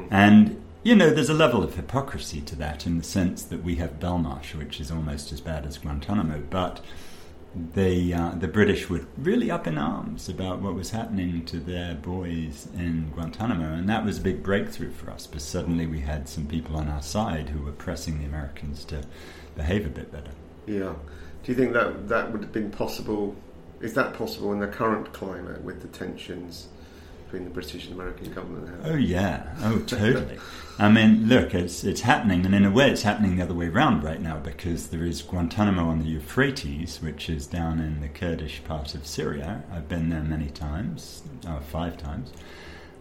And, 0.09 0.61
you 0.83 0.95
know, 0.95 1.09
there's 1.09 1.29
a 1.29 1.33
level 1.33 1.63
of 1.63 1.75
hypocrisy 1.75 2.41
to 2.41 2.55
that 2.55 2.85
in 2.85 2.97
the 2.97 3.03
sense 3.03 3.43
that 3.43 3.63
we 3.63 3.75
have 3.75 3.99
Belmarsh, 3.99 4.55
which 4.55 4.79
is 4.79 4.91
almost 4.91 5.31
as 5.31 5.41
bad 5.41 5.65
as 5.65 5.77
Guantanamo, 5.77 6.43
but 6.49 6.81
they, 7.73 8.13
uh, 8.13 8.31
the 8.31 8.47
British 8.47 8.89
were 8.89 9.05
really 9.17 9.49
up 9.49 9.67
in 9.67 9.77
arms 9.77 10.29
about 10.29 10.61
what 10.61 10.75
was 10.75 10.91
happening 10.91 11.43
to 11.45 11.59
their 11.59 11.95
boys 11.95 12.67
in 12.75 13.11
Guantanamo, 13.13 13.73
and 13.73 13.89
that 13.89 14.05
was 14.05 14.19
a 14.19 14.21
big 14.21 14.43
breakthrough 14.43 14.91
for 14.91 15.09
us 15.09 15.27
because 15.27 15.43
suddenly 15.43 15.87
we 15.87 16.01
had 16.01 16.29
some 16.29 16.45
people 16.45 16.75
on 16.75 16.87
our 16.87 17.01
side 17.01 17.49
who 17.49 17.63
were 17.63 17.71
pressing 17.71 18.19
the 18.19 18.25
Americans 18.25 18.85
to 18.85 19.03
behave 19.55 19.85
a 19.85 19.89
bit 19.89 20.11
better. 20.11 20.31
Yeah. 20.65 20.93
Do 21.43 21.51
you 21.51 21.55
think 21.55 21.73
that 21.73 22.09
that 22.09 22.31
would 22.31 22.41
have 22.41 22.51
been 22.51 22.71
possible? 22.71 23.35
Is 23.81 23.93
that 23.93 24.13
possible 24.13 24.51
in 24.53 24.59
the 24.59 24.67
current 24.67 25.13
climate 25.13 25.61
with 25.61 25.81
the 25.81 25.87
tensions 25.87 26.67
between 27.27 27.43
the 27.43 27.49
British 27.49 27.85
and 27.85 27.93
American 27.93 28.33
government? 28.33 28.81
Oh 28.85 28.95
yeah, 28.95 29.53
oh 29.61 29.79
totally. 29.79 30.39
I 30.79 30.89
mean, 30.89 31.27
look, 31.27 31.53
it's 31.53 31.83
it's 31.83 32.01
happening, 32.01 32.45
and 32.45 32.55
in 32.55 32.65
a 32.65 32.71
way, 32.71 32.89
it's 32.89 33.01
happening 33.01 33.35
the 33.35 33.43
other 33.43 33.53
way 33.53 33.67
around 33.67 34.03
right 34.03 34.21
now 34.21 34.37
because 34.37 34.87
there 34.87 35.03
is 35.03 35.21
Guantanamo 35.21 35.89
on 35.89 35.99
the 35.99 36.05
Euphrates, 36.05 37.01
which 37.01 37.29
is 37.29 37.47
down 37.47 37.79
in 37.79 37.99
the 37.99 38.07
Kurdish 38.07 38.63
part 38.63 38.95
of 38.95 39.05
Syria. 39.05 39.63
I've 39.71 39.89
been 39.89 40.09
there 40.09 40.23
many 40.23 40.49
times, 40.49 41.23
uh, 41.45 41.59
five 41.59 41.97
times, 41.97 42.31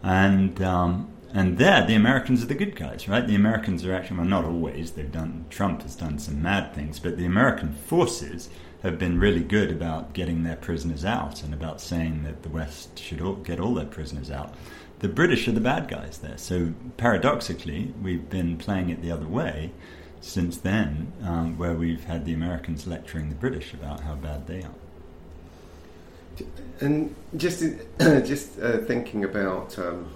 and. 0.03 0.61
Um, 0.63 1.13
and 1.35 1.59
there, 1.59 1.85
the 1.85 1.97
Americans 1.97 2.43
are 2.43 2.47
the 2.47 2.55
good 2.55 2.77
guys, 2.77 3.09
right? 3.09 3.27
The 3.27 3.35
Americans 3.35 3.85
are 3.85 3.93
actually, 3.93 4.19
well, 4.19 4.27
not 4.27 4.45
always. 4.47 4.93
They've 4.93 5.11
done, 5.11 5.45
Trump 5.51 5.83
has 5.83 5.95
done 5.95 6.19
some 6.19 6.41
mad 6.41 6.73
things, 6.73 6.99
but 6.99 7.19
the 7.19 7.27
American 7.27 7.75
forces 7.75 8.49
have 8.87 8.99
been 8.99 9.19
really 9.19 9.43
good 9.43 9.71
about 9.71 10.13
getting 10.13 10.45
their 10.45 10.57
prisoners 10.57 11.05
out 11.05 11.43
and 11.43 11.53
about 11.53 11.81
saying 11.81 12.23
that 12.23 12.43
the 12.43 12.49
West 12.49 12.99
should 12.99 13.21
all 13.21 13.35
get 13.35 13.61
all 13.61 13.75
their 13.75 13.85
prisoners 13.85 14.31
out. 14.31 14.55
The 15.01 15.09
British 15.09 15.47
are 15.49 15.53
the 15.53 15.61
bad 15.61 15.89
guys 15.89 16.19
there. 16.19 16.39
So 16.39 16.73
paradoxically, 16.97 17.93
we've 18.03 18.31
been 18.31 18.57
playing 18.57 18.91
it 18.91 19.03
the 19.03 19.11
other 19.11 19.27
way 19.27 19.73
since 20.21 20.57
then, 20.57 21.13
um, 21.23 21.59
where 21.59 21.75
we've 21.75 22.05
had 22.05 22.25
the 22.25 22.33
Americans 22.33 22.87
lecturing 22.87 23.29
the 23.29 23.35
British 23.35 23.75
about 23.75 24.01
how 24.01 24.15
bad 24.15 24.47
they 24.47 24.63
are. 24.63 24.75
And 26.81 27.15
just 27.37 27.65
just 27.99 28.59
uh, 28.61 28.79
thinking 28.79 29.25
about 29.25 29.79
um, 29.79 30.09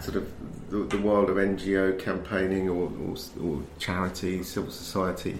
sort 0.00 0.16
of 0.16 0.32
the, 0.70 0.84
the, 0.84 0.98
world 0.98 1.30
of 1.30 1.36
NGO 1.36 1.98
campaigning 1.98 2.68
or, 2.68 2.90
or, 3.06 3.16
or 3.42 3.62
charity, 3.78 4.42
civil 4.42 4.70
society. 4.70 5.38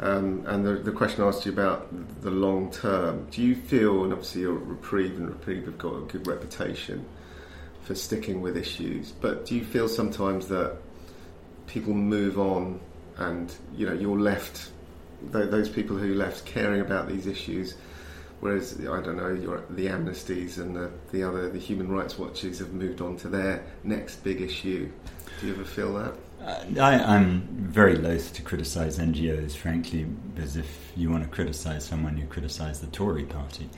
Um, 0.00 0.44
and 0.46 0.64
the, 0.64 0.74
the 0.74 0.92
question 0.92 1.24
asked 1.24 1.44
you 1.44 1.52
about 1.52 1.88
the 2.22 2.30
long 2.30 2.70
term, 2.70 3.26
do 3.30 3.42
you 3.42 3.56
feel, 3.56 4.04
and 4.04 4.12
obviously 4.12 4.42
you're 4.42 4.52
Reprieve 4.52 5.16
and 5.16 5.28
Reprieve 5.28 5.64
have 5.64 5.78
got 5.78 5.94
a 5.94 6.00
good 6.02 6.26
reputation 6.26 7.04
for 7.82 7.94
sticking 7.94 8.40
with 8.40 8.56
issues, 8.56 9.10
but 9.10 9.46
do 9.46 9.56
you 9.56 9.64
feel 9.64 9.88
sometimes 9.88 10.46
that 10.48 10.76
people 11.66 11.94
move 11.94 12.38
on 12.38 12.80
and, 13.16 13.52
you 13.74 13.86
know, 13.86 13.92
you're 13.92 14.20
left, 14.20 14.70
those 15.22 15.68
people 15.68 15.96
who 15.96 16.14
left 16.14 16.44
caring 16.44 16.80
about 16.80 17.08
these 17.08 17.26
issues, 17.26 17.74
whereas, 18.38 18.78
I 18.78 19.00
don't 19.02 19.16
know, 19.16 19.34
the 19.70 19.86
amnesties 19.88 20.58
and 20.58 20.76
the, 20.76 20.92
the 21.10 21.24
other, 21.24 21.48
the 21.48 21.58
human 21.58 21.88
rights 21.90 22.16
watches 22.16 22.60
have 22.60 22.72
moved 22.72 23.00
on 23.00 23.16
to 23.18 23.28
their 23.28 23.64
next 23.82 24.22
big 24.22 24.40
issue. 24.42 24.88
Do 25.40 25.46
you 25.48 25.54
ever 25.54 25.64
feel 25.64 25.94
that? 25.94 26.14
Uh, 26.48 26.64
I, 26.80 27.16
am 27.16 27.46
very 27.60 27.96
loath 27.96 28.32
to 28.32 28.40
criticise 28.40 28.98
NGOs, 28.98 29.54
frankly, 29.54 30.04
because 30.04 30.56
if 30.56 30.92
you 30.96 31.10
want 31.10 31.22
to 31.24 31.28
criticise 31.28 31.84
someone, 31.84 32.16
you 32.16 32.24
criticise 32.24 32.80
the 32.80 32.86
Tory 32.86 33.24
party, 33.24 33.68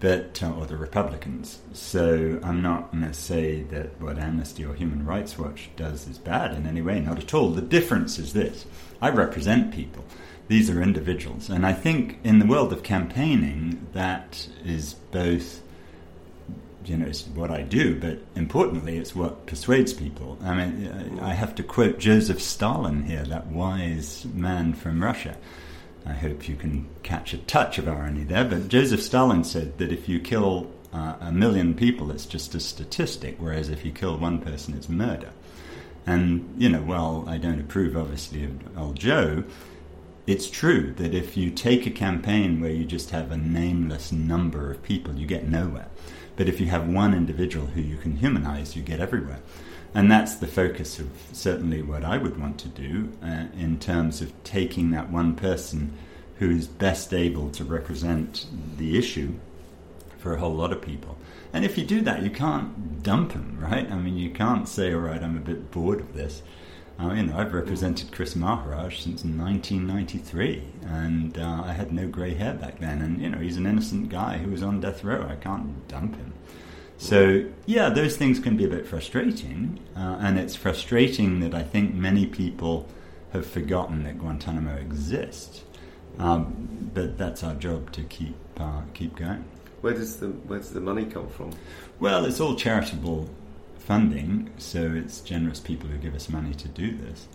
but 0.00 0.38
uh, 0.42 0.52
or 0.52 0.66
the 0.66 0.76
Republicans. 0.76 1.60
So 1.72 2.38
I'm 2.42 2.60
not 2.60 2.92
going 2.92 3.04
to 3.04 3.14
say 3.14 3.62
that 3.70 3.98
what 4.02 4.18
Amnesty 4.18 4.66
or 4.66 4.74
Human 4.74 5.06
Rights 5.06 5.38
Watch 5.38 5.70
does 5.76 6.06
is 6.06 6.18
bad 6.18 6.54
in 6.54 6.66
any 6.66 6.82
way, 6.82 7.00
not 7.00 7.18
at 7.18 7.32
all. 7.32 7.52
The 7.52 7.62
difference 7.62 8.18
is 8.18 8.34
this: 8.34 8.66
I 9.00 9.08
represent 9.08 9.72
people. 9.72 10.04
These 10.48 10.68
are 10.68 10.82
individuals, 10.82 11.48
and 11.48 11.64
I 11.64 11.72
think 11.72 12.18
in 12.22 12.38
the 12.38 12.44
world 12.46 12.70
of 12.74 12.82
campaigning, 12.82 13.86
that 13.94 14.46
is 14.62 14.92
both 14.92 15.62
you 16.84 16.96
know, 16.96 17.06
it's 17.06 17.26
what 17.26 17.50
I 17.50 17.62
do, 17.62 17.98
but 17.98 18.18
importantly, 18.34 18.96
it's 18.96 19.14
what 19.14 19.46
persuades 19.46 19.92
people. 19.92 20.38
I 20.42 20.54
mean, 20.54 21.20
I 21.20 21.34
have 21.34 21.54
to 21.56 21.62
quote 21.62 21.98
Joseph 21.98 22.40
Stalin 22.40 23.04
here, 23.04 23.24
that 23.24 23.46
wise 23.46 24.24
man 24.24 24.74
from 24.74 25.02
Russia. 25.02 25.36
I 26.06 26.12
hope 26.12 26.48
you 26.48 26.56
can 26.56 26.88
catch 27.02 27.34
a 27.34 27.38
touch 27.38 27.78
of 27.78 27.88
irony 27.88 28.24
there, 28.24 28.44
but 28.44 28.68
Joseph 28.68 29.02
Stalin 29.02 29.44
said 29.44 29.78
that 29.78 29.92
if 29.92 30.08
you 30.08 30.18
kill 30.18 30.70
uh, 30.92 31.16
a 31.20 31.32
million 31.32 31.74
people, 31.74 32.10
it's 32.10 32.26
just 32.26 32.54
a 32.54 32.60
statistic, 32.60 33.36
whereas 33.38 33.68
if 33.68 33.84
you 33.84 33.92
kill 33.92 34.16
one 34.16 34.40
person, 34.40 34.74
it's 34.74 34.88
murder. 34.88 35.30
And, 36.06 36.54
you 36.56 36.68
know, 36.68 36.80
while 36.80 37.24
I 37.28 37.36
don't 37.36 37.60
approve, 37.60 37.96
obviously, 37.96 38.44
of 38.44 38.78
old 38.78 38.98
Joe, 38.98 39.44
it's 40.26 40.48
true 40.48 40.94
that 40.96 41.14
if 41.14 41.36
you 41.36 41.50
take 41.50 41.86
a 41.86 41.90
campaign 41.90 42.60
where 42.60 42.70
you 42.70 42.84
just 42.84 43.10
have 43.10 43.30
a 43.30 43.36
nameless 43.36 44.12
number 44.12 44.70
of 44.70 44.82
people, 44.82 45.14
you 45.14 45.26
get 45.26 45.48
nowhere. 45.48 45.88
But 46.40 46.48
if 46.48 46.58
you 46.58 46.68
have 46.68 46.88
one 46.88 47.12
individual 47.12 47.66
who 47.66 47.82
you 47.82 47.98
can 47.98 48.16
humanize, 48.16 48.74
you 48.74 48.80
get 48.80 48.98
everywhere. 48.98 49.40
And 49.92 50.10
that's 50.10 50.36
the 50.36 50.46
focus 50.46 50.98
of 50.98 51.10
certainly 51.32 51.82
what 51.82 52.02
I 52.02 52.16
would 52.16 52.40
want 52.40 52.58
to 52.60 52.68
do 52.68 53.12
uh, 53.22 53.48
in 53.54 53.78
terms 53.78 54.22
of 54.22 54.32
taking 54.42 54.90
that 54.92 55.10
one 55.10 55.34
person 55.34 55.92
who's 56.38 56.66
best 56.66 57.12
able 57.12 57.50
to 57.50 57.62
represent 57.62 58.46
the 58.78 58.96
issue 58.96 59.34
for 60.16 60.32
a 60.34 60.38
whole 60.38 60.54
lot 60.54 60.72
of 60.72 60.80
people. 60.80 61.18
And 61.52 61.62
if 61.62 61.76
you 61.76 61.84
do 61.84 62.00
that, 62.00 62.22
you 62.22 62.30
can't 62.30 63.02
dump 63.02 63.34
them, 63.34 63.58
right? 63.60 63.92
I 63.92 63.96
mean, 63.96 64.16
you 64.16 64.30
can't 64.30 64.66
say, 64.66 64.94
all 64.94 65.00
right, 65.00 65.22
I'm 65.22 65.36
a 65.36 65.40
bit 65.40 65.70
bored 65.70 66.00
of 66.00 66.14
this. 66.14 66.40
Uh, 67.00 67.14
you 67.14 67.22
know, 67.22 67.38
I've 67.38 67.54
represented 67.54 68.12
Kris 68.12 68.36
Maharaj 68.36 68.98
since 68.98 69.24
1993, 69.24 70.62
and 70.86 71.38
uh, 71.38 71.62
I 71.64 71.72
had 71.72 71.92
no 71.92 72.06
grey 72.06 72.34
hair 72.34 72.52
back 72.52 72.78
then. 72.78 73.00
And 73.00 73.20
you 73.20 73.30
know, 73.30 73.38
he's 73.38 73.56
an 73.56 73.66
innocent 73.66 74.10
guy 74.10 74.36
who 74.36 74.50
was 74.50 74.62
on 74.62 74.80
death 74.80 75.02
row. 75.02 75.26
I 75.26 75.36
can't 75.36 75.88
dump 75.88 76.16
him. 76.16 76.34
So 76.98 77.46
yeah, 77.64 77.88
those 77.88 78.18
things 78.18 78.38
can 78.38 78.58
be 78.58 78.66
a 78.66 78.68
bit 78.68 78.86
frustrating, 78.86 79.80
uh, 79.96 80.18
and 80.20 80.38
it's 80.38 80.54
frustrating 80.54 81.40
that 81.40 81.54
I 81.54 81.62
think 81.62 81.94
many 81.94 82.26
people 82.26 82.86
have 83.32 83.46
forgotten 83.46 84.02
that 84.04 84.18
Guantanamo 84.18 84.76
exists. 84.76 85.64
Um, 86.18 86.90
but 86.92 87.16
that's 87.16 87.42
our 87.42 87.54
job 87.54 87.92
to 87.92 88.02
keep 88.02 88.36
uh, 88.58 88.82
keep 88.92 89.16
going. 89.16 89.44
Where 89.80 89.94
does 89.94 90.16
the 90.16 90.26
where 90.26 90.58
does 90.58 90.74
the 90.74 90.80
money 90.80 91.06
come 91.06 91.28
from? 91.28 91.52
Well, 91.98 92.26
it's 92.26 92.40
all 92.40 92.56
charitable 92.56 93.30
funding, 93.90 94.48
so 94.56 94.92
it's 94.94 95.20
generous 95.20 95.58
people 95.58 95.88
who 95.88 95.98
give 95.98 96.14
us 96.14 96.28
money 96.28 96.54
to 96.54 96.68
do 96.68 96.96
this. 96.96 97.26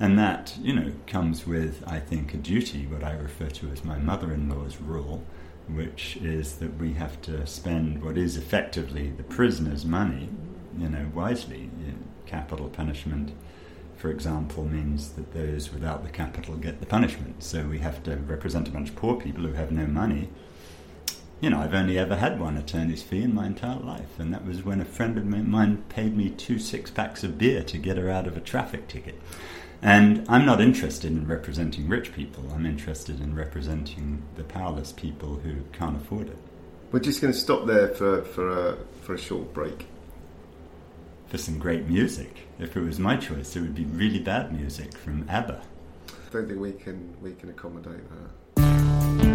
And 0.00 0.18
that, 0.18 0.58
you 0.60 0.74
know, 0.74 0.90
comes 1.06 1.46
with, 1.46 1.84
I 1.86 2.00
think, 2.00 2.34
a 2.34 2.36
duty, 2.36 2.84
what 2.84 3.04
I 3.04 3.12
refer 3.12 3.46
to 3.46 3.70
as 3.70 3.84
my 3.84 3.96
mother 3.96 4.34
in 4.34 4.48
law's 4.48 4.80
rule, 4.80 5.22
which 5.68 6.16
is 6.16 6.56
that 6.56 6.76
we 6.78 6.94
have 6.94 7.22
to 7.22 7.46
spend 7.46 8.02
what 8.02 8.18
is 8.18 8.36
effectively 8.36 9.10
the 9.10 9.22
prisoner's 9.22 9.84
money, 9.84 10.28
you 10.76 10.88
know, 10.88 11.06
wisely. 11.14 11.70
Capital 12.26 12.68
punishment, 12.68 13.30
for 13.96 14.10
example, 14.10 14.64
means 14.64 15.10
that 15.10 15.32
those 15.32 15.72
without 15.72 16.02
the 16.02 16.10
capital 16.10 16.56
get 16.56 16.80
the 16.80 16.86
punishment. 16.86 17.44
So 17.44 17.68
we 17.68 17.78
have 17.78 18.02
to 18.02 18.16
represent 18.16 18.66
a 18.66 18.72
bunch 18.72 18.88
of 18.88 18.96
poor 18.96 19.14
people 19.14 19.44
who 19.44 19.52
have 19.52 19.70
no 19.70 19.86
money 19.86 20.28
you 21.40 21.48
know, 21.48 21.58
I've 21.58 21.74
only 21.74 21.98
ever 21.98 22.16
had 22.16 22.38
one 22.38 22.58
attorney's 22.58 23.02
fee 23.02 23.22
in 23.22 23.34
my 23.34 23.46
entire 23.46 23.78
life, 23.78 24.18
and 24.18 24.32
that 24.34 24.44
was 24.44 24.62
when 24.62 24.80
a 24.80 24.84
friend 24.84 25.16
of 25.16 25.24
mine 25.24 25.84
paid 25.88 26.16
me 26.16 26.30
two 26.30 26.58
six 26.58 26.90
packs 26.90 27.24
of 27.24 27.38
beer 27.38 27.62
to 27.62 27.78
get 27.78 27.96
her 27.96 28.10
out 28.10 28.26
of 28.26 28.36
a 28.36 28.40
traffic 28.40 28.88
ticket. 28.88 29.18
And 29.82 30.26
I'm 30.28 30.44
not 30.44 30.60
interested 30.60 31.10
in 31.10 31.26
representing 31.26 31.88
rich 31.88 32.12
people, 32.12 32.44
I'm 32.52 32.66
interested 32.66 33.20
in 33.20 33.34
representing 33.34 34.22
the 34.36 34.44
powerless 34.44 34.92
people 34.92 35.36
who 35.36 35.62
can't 35.72 35.96
afford 35.96 36.28
it. 36.28 36.36
We're 36.92 37.00
just 37.00 37.22
going 37.22 37.32
to 37.32 37.38
stop 37.38 37.66
there 37.66 37.88
for, 37.88 38.22
for, 38.22 38.48
a, 38.48 38.76
for 39.00 39.14
a 39.14 39.18
short 39.18 39.54
break. 39.54 39.86
For 41.28 41.38
some 41.38 41.58
great 41.58 41.88
music. 41.88 42.48
If 42.58 42.76
it 42.76 42.80
was 42.80 42.98
my 42.98 43.16
choice, 43.16 43.56
it 43.56 43.60
would 43.60 43.74
be 43.74 43.84
really 43.84 44.18
bad 44.18 44.52
music 44.52 44.98
from 44.98 45.24
ABBA. 45.28 45.62
I 46.08 46.32
don't 46.32 46.48
think 46.48 46.60
we 46.60 46.72
can, 46.72 47.14
we 47.22 47.32
can 47.32 47.48
accommodate 47.48 48.02
that. 48.10 49.29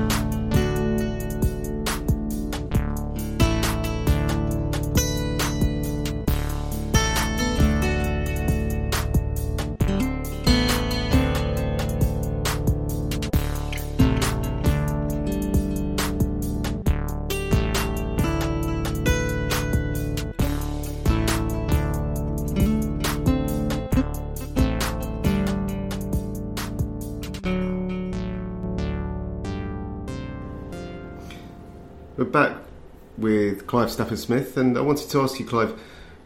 Clive 33.75 33.91
Stafford 33.91 34.19
Smith, 34.19 34.55
and 34.55 34.77
I 34.77 34.81
wanted 34.81 35.09
to 35.09 35.19
ask 35.19 35.37
you, 35.37 35.45
Clive, 35.45 35.77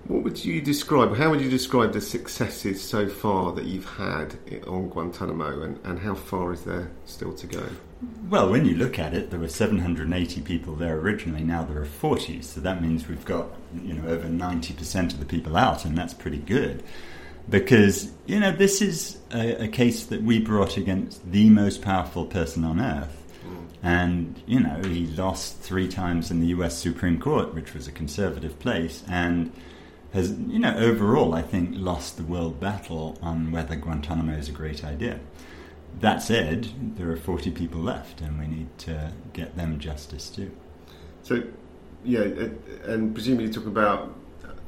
what 0.05 0.21
would 0.21 0.45
you 0.45 0.61
describe? 0.61 1.17
How 1.17 1.31
would 1.31 1.41
you 1.41 1.49
describe 1.49 1.93
the 1.93 1.99
successes 1.99 2.79
so 2.79 3.09
far 3.09 3.53
that 3.53 3.65
you've 3.65 3.89
had 3.97 4.37
on 4.67 4.89
Guantanamo, 4.89 5.63
and, 5.63 5.79
and 5.83 5.97
how 5.97 6.13
far 6.13 6.53
is 6.53 6.61
there 6.61 6.91
still 7.07 7.33
to 7.33 7.47
go? 7.47 7.63
Well, 8.29 8.51
when 8.51 8.65
you 8.65 8.75
look 8.75 8.99
at 8.99 9.15
it, 9.15 9.31
there 9.31 9.39
were 9.39 9.47
780 9.47 10.41
people 10.41 10.75
there 10.75 10.99
originally. 10.99 11.43
Now 11.43 11.63
there 11.63 11.81
are 11.81 11.85
40, 11.85 12.43
so 12.43 12.61
that 12.61 12.83
means 12.83 13.07
we've 13.07 13.25
got 13.25 13.47
you 13.83 13.95
know 13.95 14.07
over 14.07 14.27
90% 14.27 15.13
of 15.13 15.19
the 15.19 15.25
people 15.25 15.57
out, 15.57 15.85
and 15.85 15.97
that's 15.97 16.13
pretty 16.13 16.37
good. 16.37 16.83
Because 17.49 18.11
you 18.27 18.39
know 18.39 18.51
this 18.51 18.79
is 18.79 19.17
a, 19.33 19.63
a 19.63 19.67
case 19.67 20.05
that 20.05 20.21
we 20.21 20.37
brought 20.37 20.77
against 20.77 21.31
the 21.31 21.49
most 21.49 21.81
powerful 21.81 22.27
person 22.27 22.63
on 22.63 22.79
earth 22.79 23.18
and, 23.81 24.41
you 24.45 24.59
know, 24.59 24.81
he 24.83 25.07
lost 25.07 25.59
three 25.59 25.87
times 25.87 26.31
in 26.31 26.41
the 26.41 26.47
US 26.47 26.77
Supreme 26.77 27.19
Court, 27.19 27.53
which 27.53 27.73
was 27.73 27.87
a 27.87 27.91
conservative 27.91 28.59
place, 28.59 29.03
and 29.07 29.51
has, 30.13 30.31
you 30.31 30.59
know, 30.59 30.75
overall, 30.75 31.33
I 31.33 31.41
think, 31.41 31.69
lost 31.73 32.17
the 32.17 32.23
world 32.23 32.59
battle 32.59 33.17
on 33.21 33.51
whether 33.51 33.75
Guantanamo 33.75 34.33
is 34.33 34.49
a 34.49 34.51
great 34.51 34.83
idea. 34.83 35.19
That 35.99 36.21
said, 36.21 36.69
there 36.97 37.09
are 37.11 37.17
40 37.17 37.51
people 37.51 37.79
left, 37.79 38.21
and 38.21 38.39
we 38.39 38.47
need 38.47 38.77
to 38.79 39.11
get 39.33 39.55
them 39.55 39.79
justice 39.79 40.29
too. 40.29 40.51
So, 41.23 41.43
yeah, 42.03 42.21
and 42.85 43.13
presumably 43.13 43.45
you 43.47 43.53
talk 43.53 43.65
about 43.65 44.15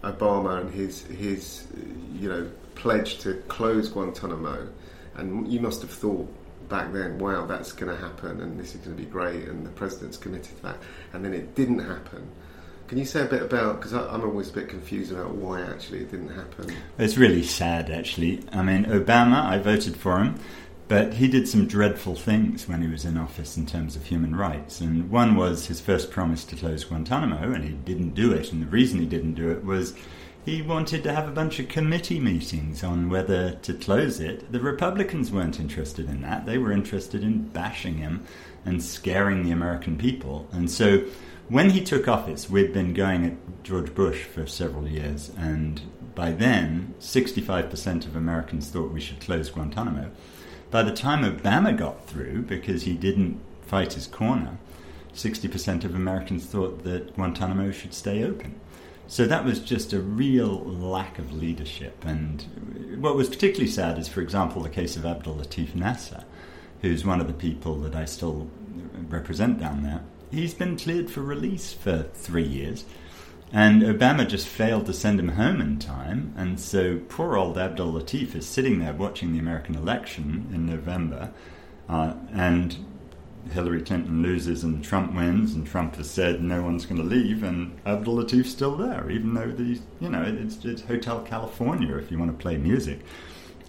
Obama 0.04 0.62
and 0.62 0.74
his, 0.74 1.04
his 1.04 1.68
you 2.14 2.30
know, 2.30 2.50
pledge 2.76 3.20
to 3.20 3.36
close 3.48 3.90
Guantanamo, 3.90 4.70
and 5.16 5.52
you 5.52 5.60
must 5.60 5.82
have 5.82 5.92
thought 5.92 6.34
back 6.72 6.92
then, 6.92 7.20
wow, 7.20 7.46
that's 7.46 7.74
going 7.74 7.96
to 7.96 8.02
happen 8.02 8.42
and 8.42 8.60
this 8.60 8.74
is 8.74 8.82
going 8.82 8.98
to 8.98 9.04
be 9.04 9.08
great, 9.08 9.44
and 9.48 9.64
the 9.64 9.70
president's 9.70 10.18
committed 10.18 10.56
to 10.58 10.64
that. 10.64 10.78
And 11.14 11.24
then 11.24 11.34
it 11.34 11.54
didn't 11.54 11.80
happen. 11.80 12.28
Can 12.88 12.98
you 12.98 13.06
say 13.06 13.22
a 13.22 13.26
bit 13.26 13.42
about, 13.44 13.78
because 13.78 13.94
I'm 13.94 14.22
always 14.22 14.50
a 14.50 14.54
bit 14.54 14.68
confused 14.68 15.12
about 15.12 15.36
why 15.36 15.62
actually 15.62 16.00
it 16.00 16.12
didn't 16.12 16.30
happen? 16.30 16.74
It's 16.98 17.18
really 17.18 17.44
sad, 17.44 17.90
actually. 17.90 18.44
I 18.52 18.64
mean, 18.64 18.86
Obama, 18.86 19.44
I 19.44 19.60
voted 19.60 19.96
for 19.96 20.18
him, 20.20 20.40
but 20.88 21.14
he 21.14 21.30
did 21.30 21.48
some 21.48 21.68
dreadful 21.68 22.16
things 22.16 22.68
when 22.68 22.82
he 22.82 22.90
was 22.90 23.06
in 23.06 23.18
office 23.18 23.56
in 23.56 23.66
terms 23.66 23.96
of 23.96 24.06
human 24.06 24.36
rights. 24.36 24.82
And 24.82 25.10
one 25.10 25.36
was 25.36 25.68
his 25.68 25.80
first 25.80 26.12
promise 26.12 26.44
to 26.46 26.56
close 26.58 26.84
Guantanamo, 26.84 27.54
and 27.54 27.64
he 27.64 27.72
didn't 27.72 28.14
do 28.14 28.34
it. 28.34 28.52
And 28.52 28.62
the 28.62 28.68
reason 28.68 29.00
he 29.00 29.06
didn't 29.06 29.36
do 29.36 29.52
it 29.52 29.64
was 29.64 29.94
he 30.46 30.62
wanted 30.62 31.04
to 31.04 31.14
have 31.14 31.28
a 31.28 31.32
bunch 31.32 31.60
of 31.60 31.68
committee 31.68 32.20
meetings 32.20 32.84
on 32.84 33.10
whether 33.10 33.52
to 33.52 33.74
close 33.74 34.20
it. 34.20 34.52
The 34.52 34.60
Republicans 34.60 35.32
weren't 35.32 35.60
interested 35.60 36.10
in 36.10 36.22
that. 36.22 36.46
They 36.46 36.58
were 36.58 36.72
interested 36.72 37.24
in 37.24 37.50
bashing 37.50 37.98
him 37.98 38.26
and 38.66 38.82
scaring 38.82 39.44
the 39.44 39.52
American 39.52 39.98
people. 39.98 40.48
And 40.52 40.70
so 40.70 41.06
when 41.52 41.72
he 41.72 41.84
took 41.84 42.08
office, 42.08 42.50
we'd 42.50 42.72
been 42.72 42.94
going 42.94 43.26
at 43.26 43.64
George 43.64 43.94
Bush 43.94 44.24
for 44.24 44.48
several 44.48 44.88
years, 44.88 45.32
and 45.38 45.82
by 46.16 46.32
then, 46.32 46.94
65% 47.00 48.06
of 48.06 48.16
Americans 48.16 48.70
thought 48.70 48.92
we 48.92 49.02
should 49.02 49.20
close 49.20 49.50
Guantanamo. 49.50 50.12
By 50.70 50.84
the 50.84 50.96
time 50.96 51.24
Obama 51.24 51.76
got 51.76 52.08
through, 52.08 52.44
because 52.44 52.84
he 52.84 52.94
didn't 52.94 53.42
fight 53.62 53.94
his 53.94 54.08
corner, 54.08 54.58
60% 55.14 55.84
of 55.84 55.94
Americans 55.94 56.46
thought 56.46 56.84
that 56.86 57.16
Guantanamo 57.16 57.72
should 57.72 57.94
stay 57.94 58.24
open. 58.24 58.61
So 59.12 59.26
that 59.26 59.44
was 59.44 59.60
just 59.60 59.92
a 59.92 60.00
real 60.00 60.64
lack 60.64 61.20
of 61.20 61.34
leadership. 61.34 62.06
And 62.06 62.98
what 63.02 63.18
was 63.18 63.28
particularly 63.28 63.70
sad 63.70 63.98
is, 63.98 64.08
for 64.08 64.22
example, 64.22 64.64
the 64.64 64.70
case 64.70 64.96
of 64.96 65.06
Abdul 65.06 65.36
Latif 65.36 65.76
Nasser, 65.76 66.24
who's 66.82 67.06
one 67.06 67.20
of 67.20 67.28
the 67.28 67.34
people 67.34 67.76
that 67.82 67.94
I 67.94 68.06
still 68.06 68.50
represent 69.10 69.60
down 69.60 69.84
there. 69.84 70.02
He's 70.32 70.54
been 70.54 70.78
cleared 70.78 71.12
for 71.12 71.20
release 71.20 71.74
for 71.74 72.04
three 72.14 72.48
years. 72.48 72.86
And 73.52 73.82
Obama 73.82 74.26
just 74.26 74.48
failed 74.48 74.86
to 74.86 74.94
send 74.94 75.20
him 75.20 75.28
home 75.28 75.60
in 75.60 75.78
time. 75.78 76.34
And 76.38 76.58
so 76.58 77.02
poor 77.10 77.36
old 77.36 77.58
Abdul 77.58 77.92
Latif 77.92 78.34
is 78.34 78.48
sitting 78.48 78.80
there 78.80 78.94
watching 78.94 79.34
the 79.34 79.40
American 79.40 79.76
election 79.76 80.50
in 80.54 80.66
November. 80.66 81.34
Uh, 81.90 82.14
and 82.32 82.78
Hillary 83.52 83.82
Clinton 83.82 84.22
loses 84.22 84.64
and 84.64 84.84
Trump 84.84 85.14
wins, 85.16 85.54
and 85.54 85.66
Trump 85.66 85.96
has 85.96 86.10
said 86.10 86.42
no 86.42 86.62
one's 86.62 86.86
going 86.86 87.02
to 87.02 87.08
leave, 87.08 87.44
and 87.44 87.80
Abdul 87.86 88.18
Latif's 88.18 88.52
still 88.52 88.76
there, 88.76 89.10
even 89.10 89.34
though 89.34 89.52
these, 89.52 89.82
you 90.00 90.10
know, 90.10 90.22
it's, 90.22 90.64
it's 90.64 90.82
Hotel 90.84 91.22
California 91.22 91.96
if 91.98 92.12
you 92.12 92.20
want 92.20 92.32
to 92.32 92.42
play 92.42 92.58
music, 92.58 93.00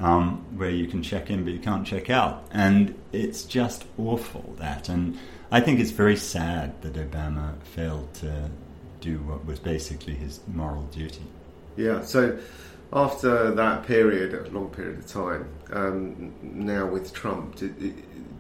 um, 0.01 0.45
where 0.57 0.71
you 0.71 0.87
can 0.87 1.03
check 1.03 1.31
in 1.31 1.45
but 1.45 1.53
you 1.53 1.59
can't 1.59 1.87
check 1.87 2.11
out, 2.11 2.47
and 2.51 2.95
it's 3.13 3.45
just 3.45 3.85
awful 3.99 4.55
that, 4.59 4.89
and 4.89 5.19
I 5.51 5.61
think 5.61 5.81
it's 5.81 5.91
very 5.91 6.17
sad 6.17 6.81
that 6.83 6.95
Obama 6.95 7.61
failed 7.63 8.13
to 8.15 8.51
do 9.01 9.19
what 9.19 9.45
was 9.45 9.59
basically 9.59 10.15
his 10.15 10.41
moral 10.47 10.85
duty. 10.85 11.27
Yeah, 11.77 12.03
so 12.03 12.39
after 12.93 13.51
that 13.53 13.87
period, 13.87 14.35
a 14.35 14.51
long 14.51 14.69
period 14.71 14.99
of 14.99 15.07
time, 15.07 15.49
um, 15.73 16.35
now 16.43 16.87
with 16.87 17.13
Trump, 17.13 17.57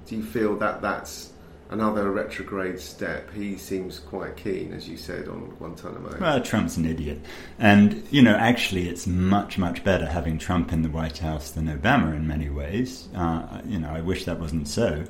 do 0.06 0.16
you 0.16 0.22
feel 0.22 0.56
that 0.56 0.82
that's 0.82 1.32
another 1.70 2.10
retrograde 2.10 2.78
step? 2.78 3.32
He 3.32 3.56
seems 3.56 3.98
quite 3.98 4.36
keen, 4.36 4.72
as 4.72 4.88
you 4.88 4.96
said, 4.96 5.28
on 5.28 5.46
Guantanamo. 5.58 6.18
Well, 6.20 6.40
Trump's 6.40 6.76
an 6.76 6.84
idiot. 6.84 7.20
And, 7.58 8.06
you 8.10 8.22
know, 8.22 8.34
actually, 8.34 8.88
it's 8.88 9.06
much, 9.06 9.58
much 9.58 9.82
better 9.84 10.06
having 10.06 10.38
Trump 10.38 10.72
in 10.72 10.82
the 10.82 10.90
White 10.90 11.18
House 11.18 11.50
than 11.50 11.66
Obama 11.66 12.14
in 12.14 12.26
many 12.26 12.50
ways. 12.50 13.08
Uh, 13.14 13.60
you 13.66 13.78
know, 13.78 13.90
I 13.90 14.00
wish 14.00 14.24
that 14.24 14.40
wasn't 14.40 14.68
so. 14.68 15.04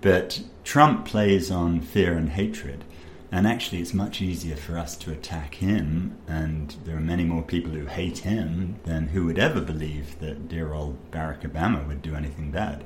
But 0.00 0.42
Trump 0.64 1.06
plays 1.06 1.50
on 1.50 1.80
fear 1.80 2.16
and 2.16 2.28
hatred. 2.30 2.84
And 3.32 3.46
actually, 3.46 3.80
it's 3.80 3.92
much 3.92 4.22
easier 4.22 4.56
for 4.56 4.78
us 4.78 4.96
to 4.98 5.10
attack 5.10 5.56
him, 5.56 6.16
and 6.28 6.76
there 6.84 6.96
are 6.96 7.00
many 7.00 7.24
more 7.24 7.42
people 7.42 7.72
who 7.72 7.86
hate 7.86 8.18
him 8.18 8.76
than 8.84 9.08
who 9.08 9.24
would 9.24 9.38
ever 9.38 9.60
believe 9.60 10.18
that 10.20 10.48
dear 10.48 10.72
old 10.72 11.10
Barack 11.10 11.40
Obama 11.40 11.86
would 11.88 12.02
do 12.02 12.14
anything 12.14 12.52
bad. 12.52 12.84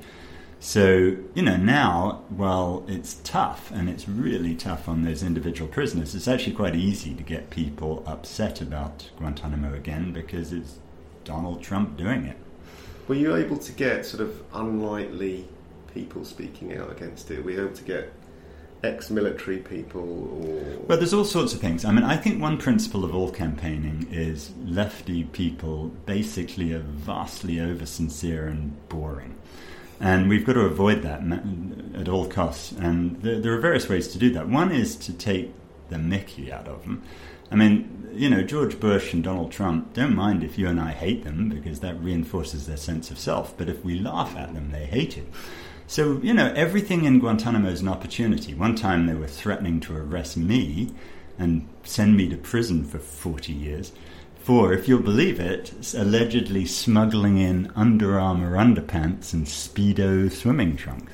So, 0.62 1.16
you 1.34 1.42
know, 1.42 1.56
now, 1.56 2.22
while 2.28 2.84
it's 2.86 3.14
tough, 3.24 3.70
and 3.70 3.88
it's 3.88 4.06
really 4.06 4.54
tough 4.54 4.90
on 4.90 5.04
those 5.04 5.22
individual 5.22 5.70
prisoners, 5.70 6.14
it's 6.14 6.28
actually 6.28 6.54
quite 6.54 6.76
easy 6.76 7.14
to 7.14 7.22
get 7.22 7.48
people 7.48 8.04
upset 8.06 8.60
about 8.60 9.08
Guantanamo 9.16 9.72
again 9.72 10.12
because 10.12 10.52
it's 10.52 10.78
Donald 11.24 11.62
Trump 11.62 11.96
doing 11.96 12.26
it. 12.26 12.36
Were 13.08 13.14
you 13.14 13.34
able 13.36 13.56
to 13.56 13.72
get 13.72 14.04
sort 14.04 14.22
of 14.22 14.42
unlikely 14.52 15.48
people 15.94 16.26
speaking 16.26 16.76
out 16.76 16.92
against 16.92 17.30
it? 17.30 17.42
Were 17.42 17.52
you 17.52 17.64
able 17.64 17.74
to 17.76 17.84
get 17.84 18.12
ex-military 18.82 19.58
people 19.58 20.00
or 20.42 20.78
well 20.86 20.96
there's 20.96 21.12
all 21.12 21.22
sorts 21.22 21.52
of 21.52 21.60
things 21.60 21.84
i 21.84 21.92
mean 21.92 22.02
i 22.02 22.16
think 22.16 22.40
one 22.40 22.56
principle 22.56 23.04
of 23.04 23.14
all 23.14 23.30
campaigning 23.30 24.06
is 24.10 24.52
lefty 24.64 25.24
people 25.24 25.88
basically 26.06 26.72
are 26.72 26.78
vastly 26.78 27.60
over 27.60 27.84
sincere 27.84 28.46
and 28.48 28.88
boring 28.88 29.36
and 30.00 30.28
we've 30.28 30.44
got 30.44 30.54
to 30.54 30.62
avoid 30.62 31.02
that 31.02 31.20
at 31.94 32.08
all 32.08 32.26
costs. 32.26 32.72
And 32.72 33.20
there, 33.22 33.52
are 33.52 33.60
various 33.60 33.88
ways 33.88 34.08
to 34.08 34.18
do 34.18 34.32
that. 34.32 34.48
One 34.48 34.72
is 34.72 34.96
to 34.96 35.12
take 35.12 35.52
the 35.90 35.98
mickey 35.98 36.52
out 36.52 36.68
of 36.68 36.82
them 36.82 37.02
i 37.50 37.56
mean 37.56 38.08
you 38.12 38.30
know 38.30 38.42
george 38.42 38.78
bush 38.78 39.12
and 39.12 39.24
donald 39.24 39.50
trump 39.50 39.92
don't 39.92 40.14
mind 40.14 40.42
if 40.44 40.56
you 40.56 40.68
and 40.68 40.80
i 40.80 40.92
hate 40.92 41.24
them 41.24 41.48
because 41.48 41.80
that 41.80 42.00
reinforces 42.00 42.66
their 42.66 42.76
sense 42.76 43.10
of 43.10 43.18
self. 43.18 43.56
But 43.56 43.68
if 43.68 43.84
we 43.84 43.98
laugh 43.98 44.36
at 44.36 44.54
them 44.54 44.70
they 44.70 44.86
hate 44.86 45.18
it. 45.18 45.26
So, 45.86 46.20
you 46.22 46.32
know, 46.32 46.52
everything 46.54 47.04
in 47.04 47.18
Guantanamo 47.18 47.68
is 47.68 47.80
an 47.80 47.88
opportunity. 47.88 48.54
One 48.54 48.76
time 48.76 49.06
they 49.06 49.14
were 49.14 49.26
threatening 49.26 49.80
to 49.80 49.96
arrest 49.96 50.36
me 50.36 50.90
and 51.36 51.68
send 51.82 52.16
me 52.16 52.28
to 52.28 52.36
prison 52.36 52.84
for 52.84 53.00
40 53.00 53.52
years 53.52 53.90
for, 54.50 54.72
if 54.72 54.88
you'll 54.88 55.00
believe 55.00 55.38
it, 55.38 55.72
allegedly 55.94 56.66
smuggling 56.66 57.38
in 57.38 57.70
Under 57.76 58.18
Armour 58.18 58.56
underpants 58.56 59.32
and 59.32 59.46
Speedo 59.46 60.28
swimming 60.28 60.74
trunks. 60.74 61.12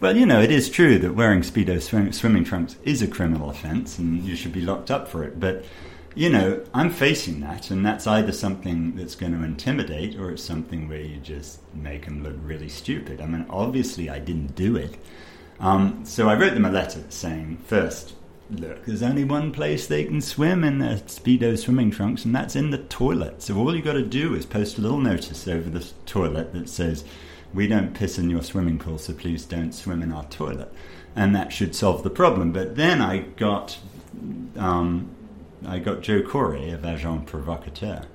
Well, 0.00 0.14
you 0.18 0.26
know, 0.26 0.42
it 0.42 0.50
is 0.50 0.68
true 0.68 0.98
that 0.98 1.14
wearing 1.14 1.40
Speedo 1.40 1.80
swim- 1.80 2.12
swimming 2.12 2.44
trunks 2.44 2.76
is 2.84 3.00
a 3.00 3.06
criminal 3.06 3.48
offence 3.48 3.96
and 3.96 4.22
you 4.22 4.36
should 4.36 4.52
be 4.52 4.60
locked 4.60 4.90
up 4.90 5.08
for 5.08 5.24
it, 5.24 5.40
but 5.40 5.64
you 6.14 6.28
know, 6.28 6.62
I'm 6.74 6.90
facing 6.90 7.40
that, 7.40 7.70
and 7.70 7.86
that's 7.86 8.06
either 8.06 8.32
something 8.32 8.96
that's 8.96 9.14
going 9.14 9.32
to 9.32 9.42
intimidate 9.42 10.16
or 10.16 10.30
it's 10.30 10.42
something 10.42 10.86
where 10.86 11.00
you 11.00 11.16
just 11.16 11.60
make 11.74 12.04
them 12.04 12.22
look 12.22 12.36
really 12.42 12.68
stupid. 12.68 13.22
I 13.22 13.24
mean, 13.24 13.46
obviously, 13.48 14.10
I 14.10 14.18
didn't 14.18 14.56
do 14.56 14.76
it. 14.76 14.94
Um, 15.58 16.04
so 16.04 16.28
I 16.28 16.34
wrote 16.34 16.52
them 16.52 16.66
a 16.66 16.70
letter 16.70 17.02
saying, 17.08 17.62
first, 17.64 18.12
look, 18.50 18.84
there's 18.84 19.02
only 19.02 19.24
one 19.24 19.52
place 19.52 19.86
they 19.86 20.04
can 20.04 20.20
swim 20.20 20.64
in 20.64 20.78
their 20.78 20.96
Speedo 20.96 21.58
swimming 21.58 21.90
trunks, 21.90 22.24
and 22.24 22.34
that's 22.34 22.56
in 22.56 22.70
the 22.70 22.78
toilet. 22.78 23.42
So 23.42 23.56
all 23.56 23.74
you've 23.74 23.84
got 23.84 23.94
to 23.94 24.02
do 24.02 24.34
is 24.34 24.46
post 24.46 24.78
a 24.78 24.80
little 24.80 24.98
notice 24.98 25.46
over 25.48 25.68
the 25.68 25.86
toilet 26.06 26.52
that 26.52 26.68
says, 26.68 27.04
we 27.52 27.66
don't 27.66 27.94
piss 27.94 28.18
in 28.18 28.30
your 28.30 28.42
swimming 28.42 28.78
pool, 28.78 28.98
so 28.98 29.12
please 29.12 29.44
don't 29.44 29.72
swim 29.72 30.02
in 30.02 30.12
our 30.12 30.24
toilet. 30.24 30.72
And 31.16 31.34
that 31.36 31.52
should 31.52 31.74
solve 31.74 32.02
the 32.02 32.10
problem. 32.10 32.52
But 32.52 32.74
then 32.76 33.00
I 33.00 33.18
got 33.18 33.78
um, 34.56 35.10
I 35.66 35.78
got 35.78 36.02
Joe 36.02 36.22
Corré 36.22 36.74
of 36.74 36.84
Agent 36.84 37.26
Provocateur 37.26 38.06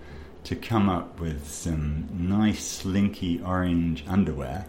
to 0.43 0.55
come 0.55 0.89
up 0.89 1.19
with 1.19 1.49
some 1.49 2.07
nice 2.11 2.63
slinky 2.63 3.41
orange 3.41 4.03
underwear 4.07 4.65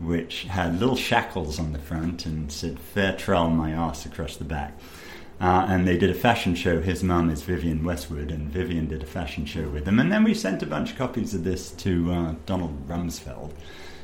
which 0.00 0.44
had 0.44 0.80
little 0.80 0.96
shackles 0.96 1.58
on 1.58 1.72
the 1.72 1.78
front 1.78 2.26
and 2.26 2.50
said 2.50 2.78
fair 2.78 3.16
trail 3.16 3.48
my 3.48 3.70
ass 3.70 4.06
across 4.06 4.36
the 4.36 4.44
back. 4.44 4.78
Uh, 5.40 5.66
and 5.68 5.86
they 5.86 5.96
did 5.96 6.10
a 6.10 6.14
fashion 6.14 6.54
show. 6.54 6.80
His 6.80 7.02
mum 7.02 7.28
is 7.28 7.42
Vivienne 7.42 7.84
Westwood, 7.84 8.30
and 8.30 8.50
Vivienne 8.50 8.86
did 8.86 9.02
a 9.02 9.06
fashion 9.06 9.44
show 9.44 9.68
with 9.68 9.84
them. 9.84 9.98
And 9.98 10.10
then 10.10 10.24
we 10.24 10.32
sent 10.32 10.62
a 10.62 10.66
bunch 10.66 10.92
of 10.92 10.98
copies 10.98 11.34
of 11.34 11.44
this 11.44 11.70
to 11.72 12.12
uh, 12.12 12.34
Donald 12.46 12.88
Rumsfeld, 12.88 13.52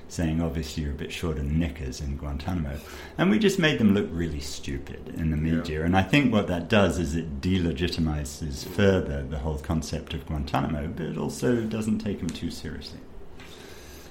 saying 0.08 0.42
obviously 0.42 0.82
you're 0.82 0.92
a 0.92 0.96
bit 0.96 1.12
short 1.12 1.38
of 1.38 1.44
knickers 1.44 2.00
in 2.00 2.16
Guantanamo. 2.16 2.78
And 3.16 3.30
we 3.30 3.38
just 3.38 3.60
made 3.60 3.78
them 3.78 3.94
look 3.94 4.08
really 4.10 4.40
stupid 4.40 5.14
in 5.16 5.30
the 5.30 5.36
media. 5.36 5.80
Yeah. 5.80 5.86
And 5.86 5.96
I 5.96 6.02
think 6.02 6.32
what 6.32 6.48
that 6.48 6.68
does 6.68 6.98
is 6.98 7.14
it 7.14 7.40
delegitimizes 7.40 8.66
further 8.66 9.22
the 9.22 9.38
whole 9.38 9.58
concept 9.58 10.14
of 10.14 10.26
Guantanamo, 10.26 10.88
but 10.88 11.06
it 11.06 11.16
also 11.16 11.62
doesn't 11.62 12.00
take 12.00 12.18
them 12.18 12.30
too 12.30 12.50
seriously. 12.50 12.98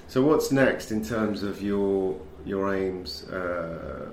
So 0.08 0.22
what's 0.22 0.50
next 0.50 0.90
in 0.90 1.04
terms 1.04 1.44
of 1.44 1.62
your 1.62 2.18
your 2.44 2.74
aims? 2.74 3.24
Uh, 3.28 4.10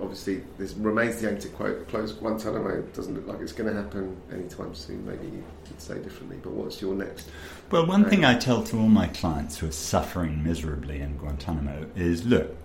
obviously, 0.00 0.42
this 0.58 0.72
remains 0.74 1.20
the 1.20 1.30
aim 1.30 1.38
to 1.38 1.48
quote, 1.48 1.88
close 1.88 2.12
Guantanamo. 2.12 2.78
It 2.78 2.94
doesn't 2.94 3.14
look 3.14 3.26
like 3.26 3.40
it's 3.40 3.52
going 3.52 3.74
to 3.74 3.82
happen 3.82 4.16
anytime 4.32 4.74
soon. 4.74 5.06
Maybe 5.06 5.26
you 5.26 5.44
could 5.66 5.80
say 5.80 5.98
differently. 5.98 6.38
But 6.42 6.52
what's 6.52 6.80
your 6.80 6.94
next? 6.94 7.28
Well, 7.70 7.86
one 7.86 8.04
aim? 8.04 8.10
thing 8.10 8.24
I 8.24 8.36
tell 8.38 8.62
to 8.64 8.78
all 8.78 8.88
my 8.88 9.08
clients 9.08 9.58
who 9.58 9.68
are 9.68 9.72
suffering 9.72 10.42
miserably 10.42 11.00
in 11.00 11.16
Guantanamo 11.16 11.86
is, 11.96 12.24
look. 12.26 12.56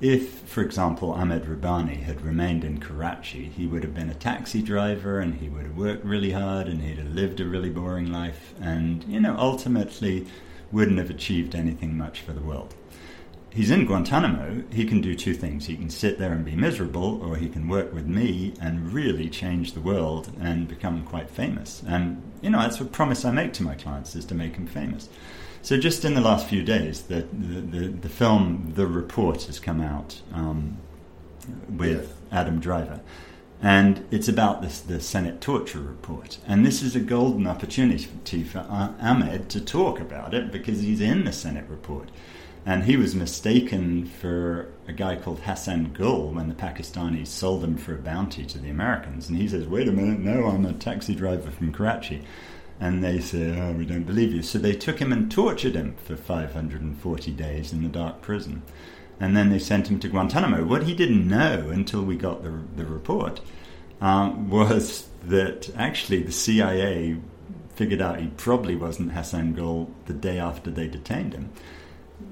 If, 0.00 0.40
for 0.40 0.62
example, 0.62 1.12
Ahmed 1.12 1.46
Rabbani 1.46 1.94
had 1.94 2.22
remained 2.22 2.64
in 2.64 2.80
Karachi, 2.80 3.44
he 3.44 3.68
would 3.68 3.84
have 3.84 3.94
been 3.94 4.10
a 4.10 4.14
taxi 4.14 4.60
driver 4.60 5.20
and 5.20 5.36
he 5.36 5.48
would 5.48 5.62
have 5.62 5.76
worked 5.76 6.04
really 6.04 6.32
hard 6.32 6.66
and 6.66 6.82
he'd 6.82 6.98
have 6.98 7.14
lived 7.14 7.38
a 7.38 7.46
really 7.46 7.70
boring 7.70 8.10
life 8.10 8.52
and, 8.60 9.04
you 9.04 9.20
know, 9.20 9.36
ultimately 9.38 10.26
wouldn't 10.72 10.98
have 10.98 11.10
achieved 11.10 11.54
anything 11.54 11.96
much 11.96 12.20
for 12.22 12.32
the 12.32 12.40
world. 12.40 12.74
He's 13.54 13.70
in 13.70 13.84
Guantanamo, 13.84 14.64
he 14.72 14.86
can 14.86 15.02
do 15.02 15.14
two 15.14 15.34
things. 15.34 15.66
He 15.66 15.76
can 15.76 15.90
sit 15.90 16.18
there 16.18 16.32
and 16.32 16.42
be 16.42 16.56
miserable, 16.56 17.22
or 17.22 17.36
he 17.36 17.50
can 17.50 17.68
work 17.68 17.92
with 17.92 18.06
me 18.06 18.54
and 18.58 18.92
really 18.92 19.28
change 19.28 19.74
the 19.74 19.80
world 19.80 20.32
and 20.40 20.66
become 20.66 21.04
quite 21.04 21.28
famous. 21.28 21.82
And, 21.86 22.22
you 22.40 22.48
know, 22.48 22.60
that's 22.60 22.80
a 22.80 22.86
promise 22.86 23.26
I 23.26 23.30
make 23.30 23.52
to 23.54 23.62
my 23.62 23.74
clients, 23.74 24.16
is 24.16 24.24
to 24.26 24.34
make 24.34 24.54
them 24.54 24.66
famous. 24.66 25.10
So 25.60 25.76
just 25.76 26.04
in 26.04 26.14
the 26.14 26.22
last 26.22 26.48
few 26.48 26.62
days, 26.62 27.02
the, 27.02 27.26
the, 27.30 27.60
the, 27.60 27.88
the 27.88 28.08
film 28.08 28.72
The 28.74 28.86
Report 28.86 29.42
has 29.44 29.60
come 29.60 29.82
out 29.82 30.22
um, 30.32 30.78
with 31.68 32.18
Adam 32.32 32.58
Driver. 32.58 33.00
And 33.60 34.04
it's 34.10 34.28
about 34.28 34.62
this, 34.62 34.80
the 34.80 34.98
Senate 34.98 35.40
torture 35.40 35.78
report. 35.78 36.38
And 36.48 36.66
this 36.66 36.82
is 36.82 36.96
a 36.96 37.00
golden 37.00 37.46
opportunity 37.46 38.42
for 38.42 38.58
Ahmed 38.58 39.48
to 39.50 39.60
talk 39.60 40.00
about 40.00 40.34
it 40.34 40.50
because 40.50 40.80
he's 40.80 41.00
in 41.00 41.24
the 41.24 41.32
Senate 41.32 41.66
report. 41.68 42.10
And 42.64 42.84
he 42.84 42.96
was 42.96 43.14
mistaken 43.14 44.06
for 44.06 44.68
a 44.86 44.92
guy 44.92 45.16
called 45.16 45.40
Hassan 45.40 45.92
Gul 45.92 46.30
when 46.30 46.48
the 46.48 46.54
Pakistanis 46.54 47.26
sold 47.26 47.64
him 47.64 47.76
for 47.76 47.94
a 47.94 47.98
bounty 47.98 48.44
to 48.46 48.58
the 48.58 48.70
Americans. 48.70 49.28
And 49.28 49.36
he 49.38 49.48
says, 49.48 49.66
Wait 49.66 49.88
a 49.88 49.92
minute, 49.92 50.20
no, 50.20 50.46
I'm 50.46 50.64
a 50.64 50.72
taxi 50.72 51.14
driver 51.14 51.50
from 51.50 51.72
Karachi. 51.72 52.22
And 52.78 53.02
they 53.02 53.18
say, 53.18 53.58
Oh, 53.60 53.72
we 53.72 53.84
don't 53.84 54.04
believe 54.04 54.32
you. 54.32 54.42
So 54.42 54.58
they 54.58 54.74
took 54.74 55.00
him 55.00 55.12
and 55.12 55.30
tortured 55.30 55.74
him 55.74 55.96
for 56.04 56.16
540 56.16 57.32
days 57.32 57.72
in 57.72 57.82
the 57.82 57.88
dark 57.88 58.20
prison. 58.20 58.62
And 59.18 59.36
then 59.36 59.50
they 59.50 59.58
sent 59.58 59.88
him 59.88 59.98
to 59.98 60.08
Guantanamo. 60.08 60.64
What 60.64 60.84
he 60.84 60.94
didn't 60.94 61.26
know 61.26 61.68
until 61.68 62.02
we 62.02 62.16
got 62.16 62.44
the, 62.44 62.60
the 62.76 62.86
report 62.86 63.40
um, 64.00 64.50
was 64.50 65.08
that 65.24 65.70
actually 65.76 66.22
the 66.22 66.32
CIA 66.32 67.16
figured 67.74 68.00
out 68.00 68.20
he 68.20 68.28
probably 68.28 68.76
wasn't 68.76 69.12
Hassan 69.12 69.54
Gul 69.54 69.90
the 70.06 70.12
day 70.12 70.38
after 70.38 70.70
they 70.70 70.86
detained 70.86 71.34
him 71.34 71.50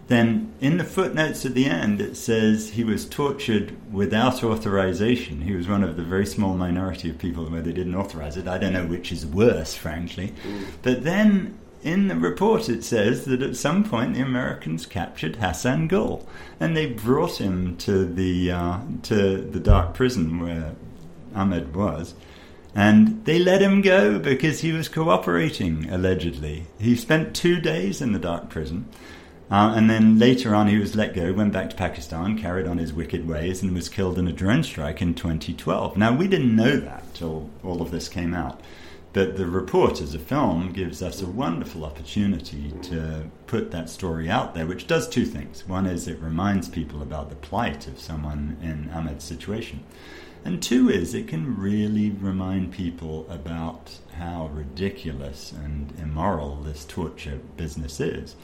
then 0.09 0.53
in 0.61 0.77
the 0.77 0.85
footnotes 0.85 1.47
at 1.47 1.55
the 1.55 1.67
end 1.67 2.01
it 2.01 2.17
says 2.17 2.71
he 2.71 2.85
was 2.85 3.07
tortured 3.07 3.77
without 3.93 4.43
authorization. 4.43 5.43
He 5.43 5.55
was 5.55 5.69
one 5.69 5.85
of 5.85 5.97
the 5.97 6.03
very 6.03 6.27
small 6.27 6.57
minority 6.57 7.11
of 7.11 7.19
people 7.19 7.49
where 7.49 7.63
they 7.63 7.73
didn't 7.73 7.95
authorize 7.95 8.37
it. 8.37 8.49
I 8.49 8.59
don't 8.59 8.73
know 8.73 8.87
which 8.87 9.13
is 9.13 9.25
worse, 9.25 9.75
frankly. 9.75 10.35
But 10.83 11.05
then 11.05 11.59
in 11.83 12.09
the 12.09 12.17
report 12.17 12.69
it 12.69 12.85
says 12.85 13.25
that 13.25 13.41
at 13.41 13.57
some 13.57 13.85
point 13.85 14.15
the 14.15 14.21
Americans 14.21 14.85
captured 14.85 15.37
Hassan 15.37 15.89
Gul 15.89 16.27
and 16.59 16.77
they 16.77 16.87
brought 16.87 17.41
him 17.41 17.77
to 17.79 18.05
the 18.05 18.51
uh, 18.51 18.79
to 19.05 19.39
the 19.39 19.61
dark 19.61 19.95
prison 19.95 20.41
where 20.41 20.75
Ahmed 21.35 21.75
was. 21.75 22.15
And 22.75 23.25
they 23.25 23.39
let 23.39 23.63
him 23.63 23.83
go 23.83 24.19
because 24.19 24.61
he 24.61 24.73
was 24.73 24.89
cooperating, 24.89 25.91
allegedly. 25.91 26.67
He 26.79 26.95
spent 26.95 27.35
two 27.35 27.61
days 27.61 28.01
in 28.01 28.13
the 28.13 28.19
dark 28.19 28.49
prison. 28.49 28.89
Uh, 29.51 29.75
and 29.77 29.91
then 29.91 30.17
later 30.17 30.55
on, 30.55 30.69
he 30.69 30.79
was 30.79 30.95
let 30.95 31.13
go, 31.13 31.33
went 31.33 31.53
back 31.53 31.71
to 31.71 31.77
Pakistan, 31.77 32.39
carried 32.39 32.69
on 32.69 32.79
his 32.79 32.93
wicked 32.93 33.27
ways, 33.27 33.63
and 33.63 33.75
was 33.75 33.89
killed 33.89 34.17
in 34.17 34.29
a 34.29 34.33
drone 34.33 34.63
strike 34.63 35.03
in 35.03 35.13
2012. 35.13 35.97
Now, 35.97 36.15
we 36.15 36.29
didn't 36.29 36.55
know 36.55 36.77
that 36.77 37.03
till 37.15 37.51
all 37.65 37.83
of 37.83 37.91
this 37.91 38.09
came 38.09 38.33
out. 38.33 38.61
But 39.13 39.37
the 39.37 39.47
report 39.47 40.01
as 40.01 40.15
a 40.15 40.21
film 40.21 40.73
gives 40.73 41.03
us 41.03 41.21
a 41.21 41.27
wonderful 41.27 41.85
opportunity 41.85 42.73
to 42.83 43.29
put 43.49 43.73
that 43.73 43.91
story 43.91 44.31
out 44.31 44.55
there, 44.55 44.69
which 44.69 44.87
does 44.87 45.09
two 45.09 45.27
things. 45.27 45.67
One 45.67 45.85
is 45.85 46.07
it 46.07 46.21
reminds 46.21 46.69
people 46.69 47.03
about 47.03 47.29
the 47.29 47.35
plight 47.35 47.89
of 47.89 47.99
someone 47.99 48.57
in 48.63 48.89
Ahmed's 48.95 49.25
situation. 49.25 49.83
And 50.45 50.63
two 50.63 50.89
is 50.89 51.13
it 51.13 51.27
can 51.27 51.59
really 51.59 52.11
remind 52.11 52.73
people 52.73 53.27
about 53.29 53.99
how 54.17 54.47
ridiculous 54.53 55.51
and 55.51 55.93
immoral 55.99 56.63
this 56.63 56.85
torture 56.85 57.41
business 57.57 57.99
is 57.99 58.37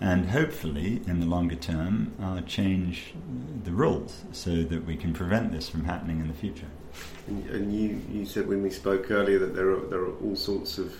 and 0.00 0.28
hopefully, 0.30 1.00
in 1.06 1.20
the 1.20 1.26
longer 1.26 1.56
term, 1.56 2.12
uh, 2.22 2.42
change 2.42 3.14
the 3.64 3.72
rules 3.72 4.24
so 4.32 4.62
that 4.62 4.84
we 4.84 4.96
can 4.96 5.14
prevent 5.14 5.52
this 5.52 5.68
from 5.68 5.84
happening 5.84 6.20
in 6.20 6.28
the 6.28 6.34
future. 6.34 6.68
And, 7.26 7.46
and 7.50 7.74
you, 7.74 8.00
you 8.10 8.26
said 8.26 8.46
when 8.46 8.62
we 8.62 8.70
spoke 8.70 9.10
earlier 9.10 9.38
that 9.38 9.54
there 9.54 9.70
are, 9.70 9.86
there 9.86 10.00
are 10.00 10.16
all 10.18 10.36
sorts 10.36 10.78
of 10.78 10.94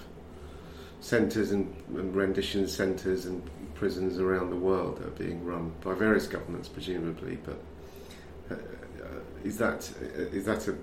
centres 1.00 1.52
and, 1.52 1.74
and 1.94 2.16
rendition 2.16 2.66
centres 2.66 3.26
and 3.26 3.42
prisons 3.74 4.18
around 4.18 4.50
the 4.50 4.56
world 4.56 4.98
that 4.98 5.06
are 5.06 5.24
being 5.24 5.44
run 5.44 5.72
by 5.82 5.94
various 5.94 6.26
governments, 6.26 6.68
presumably, 6.68 7.38
but 7.44 7.61
uh, 8.50 8.61
is 9.44 9.59
that 9.59 9.90
is 10.33 10.44
that 10.46 10.66
a, 10.68 10.75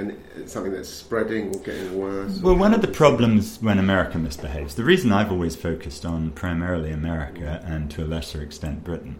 a, 0.00 0.48
something 0.48 0.72
that's 0.72 0.88
spreading 0.88 1.54
or 1.54 1.60
getting 1.60 1.98
worse? 1.98 2.40
Well, 2.40 2.56
one 2.56 2.74
of 2.74 2.82
the 2.82 2.88
problems 2.88 3.58
when 3.60 3.78
America 3.78 4.18
misbehaves, 4.18 4.74
the 4.74 4.84
reason 4.84 5.12
I've 5.12 5.32
always 5.32 5.56
focused 5.56 6.04
on 6.04 6.30
primarily 6.30 6.90
America 6.90 7.62
and 7.66 7.90
to 7.92 8.04
a 8.04 8.06
lesser 8.06 8.42
extent 8.42 8.84
Britain, 8.84 9.16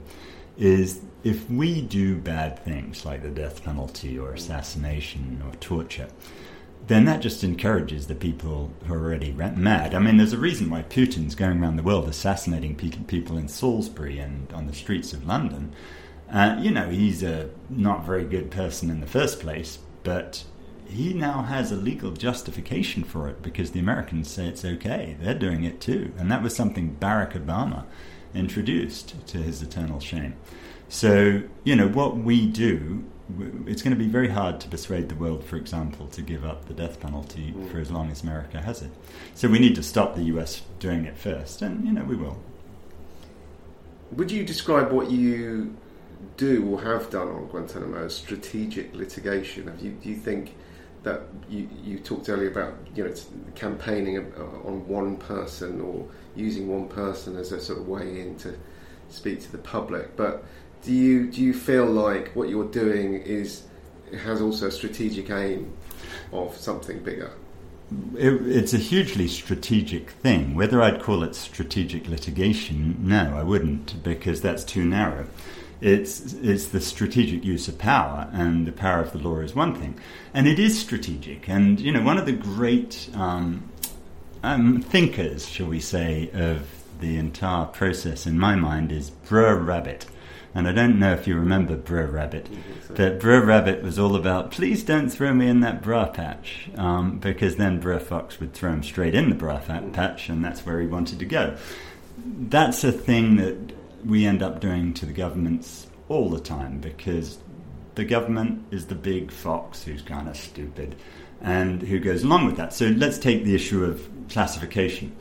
is 0.56 1.00
if 1.22 1.48
we 1.50 1.80
do 1.80 2.16
bad 2.16 2.58
things 2.58 3.04
like 3.04 3.22
the 3.22 3.30
death 3.30 3.64
penalty 3.64 4.18
or 4.18 4.32
assassination 4.32 5.42
or 5.46 5.54
torture, 5.56 6.08
then 6.86 7.06
that 7.06 7.20
just 7.20 7.42
encourages 7.42 8.06
the 8.06 8.14
people 8.14 8.70
who 8.86 8.94
are 8.94 8.98
already 8.98 9.32
mad. 9.32 9.94
I 9.94 9.98
mean, 9.98 10.18
there's 10.18 10.34
a 10.34 10.38
reason 10.38 10.68
why 10.68 10.82
Putin's 10.82 11.34
going 11.34 11.62
around 11.62 11.76
the 11.76 11.82
world 11.82 12.08
assassinating 12.08 12.76
people 12.76 13.38
in 13.38 13.48
Salisbury 13.48 14.18
and 14.18 14.52
on 14.52 14.66
the 14.66 14.74
streets 14.74 15.14
of 15.14 15.26
London 15.26 15.72
uh, 16.30 16.56
you 16.60 16.70
know, 16.70 16.88
he's 16.88 17.22
a 17.22 17.50
not 17.68 18.04
very 18.04 18.24
good 18.24 18.50
person 18.50 18.90
in 18.90 19.00
the 19.00 19.06
first 19.06 19.40
place, 19.40 19.78
but 20.02 20.44
he 20.86 21.12
now 21.12 21.42
has 21.42 21.72
a 21.72 21.76
legal 21.76 22.12
justification 22.12 23.04
for 23.04 23.28
it 23.28 23.42
because 23.42 23.70
the 23.72 23.80
Americans 23.80 24.30
say 24.30 24.46
it's 24.46 24.64
okay. 24.64 25.16
They're 25.20 25.34
doing 25.34 25.64
it 25.64 25.80
too. 25.80 26.12
And 26.18 26.30
that 26.30 26.42
was 26.42 26.54
something 26.54 26.96
Barack 27.00 27.32
Obama 27.32 27.84
introduced 28.34 29.14
to 29.28 29.38
his 29.38 29.62
eternal 29.62 30.00
shame. 30.00 30.34
So, 30.88 31.42
you 31.64 31.74
know, 31.74 31.88
what 31.88 32.16
we 32.16 32.46
do, 32.46 33.04
it's 33.66 33.82
going 33.82 33.96
to 33.96 33.98
be 33.98 34.08
very 34.08 34.28
hard 34.28 34.60
to 34.60 34.68
persuade 34.68 35.08
the 35.08 35.14
world, 35.14 35.44
for 35.44 35.56
example, 35.56 36.06
to 36.08 36.22
give 36.22 36.44
up 36.44 36.66
the 36.66 36.74
death 36.74 37.00
penalty 37.00 37.52
mm. 37.56 37.70
for 37.70 37.78
as 37.78 37.90
long 37.90 38.10
as 38.10 38.22
America 38.22 38.60
has 38.60 38.82
it. 38.82 38.90
So 39.34 39.48
we 39.48 39.58
need 39.58 39.74
to 39.76 39.82
stop 39.82 40.14
the 40.14 40.24
US 40.24 40.62
doing 40.78 41.04
it 41.04 41.16
first, 41.16 41.62
and, 41.62 41.84
you 41.86 41.92
know, 41.92 42.04
we 42.04 42.16
will. 42.16 42.38
Would 44.12 44.30
you 44.30 44.44
describe 44.44 44.92
what 44.92 45.10
you 45.10 45.74
do 46.36 46.66
or 46.70 46.82
have 46.82 47.10
done 47.10 47.28
on 47.28 47.46
Guantanamo 47.46 48.04
as 48.04 48.14
strategic 48.14 48.94
litigation? 48.94 49.66
Have 49.68 49.80
you, 49.80 49.92
do 49.92 50.08
you 50.08 50.16
think 50.16 50.54
that 51.02 51.22
you, 51.48 51.68
you 51.82 51.98
talked 51.98 52.28
earlier 52.28 52.50
about 52.50 52.74
you 52.94 53.04
know 53.04 53.14
campaigning 53.54 54.18
uh, 54.18 54.68
on 54.68 54.86
one 54.88 55.16
person 55.16 55.80
or 55.80 56.06
using 56.34 56.68
one 56.68 56.88
person 56.88 57.36
as 57.36 57.52
a 57.52 57.60
sort 57.60 57.78
of 57.78 57.88
way 57.88 58.20
in 58.20 58.36
to 58.38 58.56
speak 59.10 59.40
to 59.40 59.52
the 59.52 59.58
public, 59.58 60.16
but 60.16 60.44
do 60.82 60.92
you 60.92 61.30
do 61.30 61.40
you 61.42 61.54
feel 61.54 61.86
like 61.86 62.32
what 62.34 62.48
you're 62.48 62.68
doing 62.68 63.14
is 63.14 63.64
has 64.18 64.40
also 64.40 64.68
a 64.68 64.70
strategic 64.70 65.30
aim 65.30 65.72
of 66.32 66.56
something 66.56 66.98
bigger? 67.00 67.30
It, 68.16 68.46
it's 68.46 68.74
a 68.74 68.78
hugely 68.78 69.28
strategic 69.28 70.10
thing. 70.10 70.54
Whether 70.54 70.82
I'd 70.82 71.02
call 71.02 71.22
it 71.22 71.34
strategic 71.34 72.08
litigation, 72.08 72.96
no, 73.00 73.36
I 73.36 73.42
wouldn't, 73.42 74.02
because 74.02 74.40
that's 74.40 74.64
too 74.64 74.84
narrow. 74.84 75.26
It's, 75.84 76.32
it's 76.32 76.68
the 76.68 76.80
strategic 76.80 77.44
use 77.44 77.68
of 77.68 77.76
power, 77.76 78.30
and 78.32 78.66
the 78.66 78.72
power 78.72 79.00
of 79.02 79.12
the 79.12 79.18
law 79.18 79.40
is 79.40 79.54
one 79.54 79.74
thing. 79.74 80.00
And 80.32 80.48
it 80.48 80.58
is 80.58 80.80
strategic. 80.80 81.46
And, 81.46 81.78
you 81.78 81.92
know, 81.92 82.02
one 82.02 82.16
of 82.16 82.24
the 82.24 82.32
great 82.32 83.10
um, 83.12 83.68
um, 84.42 84.80
thinkers, 84.80 85.46
shall 85.46 85.66
we 85.66 85.80
say, 85.80 86.30
of 86.32 86.66
the 87.00 87.18
entire 87.18 87.66
process 87.66 88.26
in 88.26 88.38
my 88.38 88.54
mind 88.54 88.92
is 88.92 89.10
Brer 89.10 89.56
Rabbit. 89.56 90.06
And 90.54 90.66
I 90.66 90.72
don't 90.72 90.98
know 90.98 91.12
if 91.12 91.26
you 91.26 91.34
remember 91.34 91.76
Brer 91.76 92.06
Rabbit, 92.06 92.48
but 92.94 93.20
Brer 93.20 93.44
Rabbit 93.44 93.82
was 93.82 93.98
all 93.98 94.16
about, 94.16 94.52
please 94.52 94.84
don't 94.84 95.10
throw 95.10 95.34
me 95.34 95.48
in 95.48 95.60
that 95.60 95.82
bra 95.82 96.06
patch, 96.06 96.70
um, 96.76 97.18
because 97.18 97.56
then 97.56 97.80
Brer 97.80 98.00
Fox 98.00 98.40
would 98.40 98.54
throw 98.54 98.72
him 98.72 98.82
straight 98.84 99.14
in 99.14 99.28
the 99.28 99.34
bra 99.34 99.58
patch, 99.58 100.30
and 100.30 100.42
that's 100.44 100.64
where 100.64 100.80
he 100.80 100.86
wanted 100.86 101.18
to 101.18 101.26
go. 101.26 101.56
That's 102.16 102.84
a 102.84 102.92
thing 102.92 103.36
that 103.36 103.74
we 104.04 104.26
end 104.26 104.42
up 104.42 104.60
doing 104.60 104.94
to 104.94 105.06
the 105.06 105.12
governments 105.12 105.86
all 106.08 106.28
the 106.28 106.40
time 106.40 106.78
because 106.78 107.38
the 107.94 108.04
government 108.04 108.64
is 108.70 108.86
the 108.86 108.94
big 108.94 109.30
fox 109.30 109.84
who's 109.84 110.02
kind 110.02 110.28
of 110.28 110.36
stupid 110.36 110.96
and 111.40 111.82
who 111.82 111.98
goes 111.98 112.22
along 112.22 112.46
with 112.46 112.56
that. 112.56 112.72
So 112.72 112.86
let's 112.86 113.18
take 113.18 113.44
the 113.44 113.54
issue 113.54 113.84
of 113.84 114.08
classification. 114.28 115.14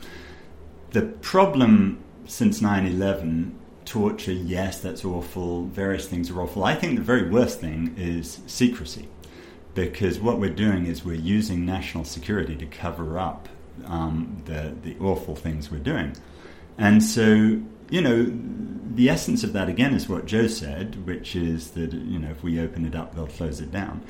The 0.90 1.02
problem 1.02 2.02
since 2.26 2.60
9 2.60 2.86
11, 2.86 3.58
torture, 3.84 4.32
yes, 4.32 4.80
that's 4.80 5.04
awful, 5.04 5.66
various 5.66 6.08
things 6.08 6.30
are 6.30 6.40
awful. 6.40 6.64
I 6.64 6.74
think 6.74 6.96
the 6.96 7.04
very 7.04 7.28
worst 7.28 7.60
thing 7.60 7.94
is 7.98 8.40
secrecy 8.46 9.08
because 9.74 10.20
what 10.20 10.38
we're 10.38 10.54
doing 10.54 10.86
is 10.86 11.04
we're 11.04 11.14
using 11.14 11.66
national 11.66 12.04
security 12.04 12.56
to 12.56 12.66
cover 12.66 13.18
up 13.18 13.48
um, 13.86 14.42
the, 14.46 14.74
the 14.82 14.96
awful 15.00 15.34
things 15.34 15.70
we're 15.70 15.78
doing. 15.78 16.16
And 16.78 17.02
so 17.02 17.60
you 17.90 18.00
know, 18.00 18.32
the 18.94 19.08
essence 19.08 19.42
of 19.42 19.52
that 19.52 19.68
again 19.68 19.94
is 19.94 20.08
what 20.08 20.26
Joe 20.26 20.46
said, 20.46 21.06
which 21.06 21.34
is 21.34 21.72
that 21.72 21.92
you 21.92 22.18
know 22.18 22.30
if 22.30 22.42
we 22.42 22.60
open 22.60 22.86
it 22.86 22.94
up, 22.94 23.14
they'll 23.14 23.26
close 23.26 23.60
it 23.60 23.70
down. 23.72 24.02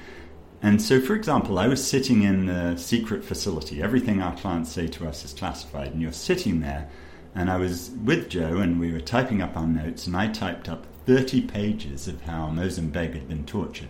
And 0.63 0.81
so, 0.81 1.01
for 1.01 1.15
example, 1.15 1.59
I 1.59 1.67
was 1.67 1.87
sitting 1.87 2.23
in 2.23 2.49
a 2.49 2.79
secret 2.79 3.23
facility. 3.23 3.83
Everything 3.83 4.23
our 4.23 4.35
clients 4.35 4.73
say 4.73 4.87
to 4.89 5.07
us 5.07 5.25
is 5.25 5.35
classified, 5.35 5.93
and 5.93 6.01
you're 6.01 6.13
sitting 6.13 6.61
there. 6.61 6.89
And 7.35 7.51
I 7.51 7.57
was 7.57 7.91
with 8.03 8.31
Joe, 8.31 8.59
and 8.59 8.81
we 8.81 8.93
were 8.93 9.01
typing 9.01 9.43
up 9.43 9.57
our 9.57 9.67
notes, 9.67 10.07
and 10.07 10.17
I 10.17 10.29
typed 10.29 10.69
up 10.69 10.87
30 11.05 11.43
pages 11.43 12.09
of 12.09 12.23
how 12.23 12.49
Moazzam 12.49 12.93
Begg 12.93 13.13
had 13.13 13.29
been 13.29 13.45
tortured. 13.45 13.89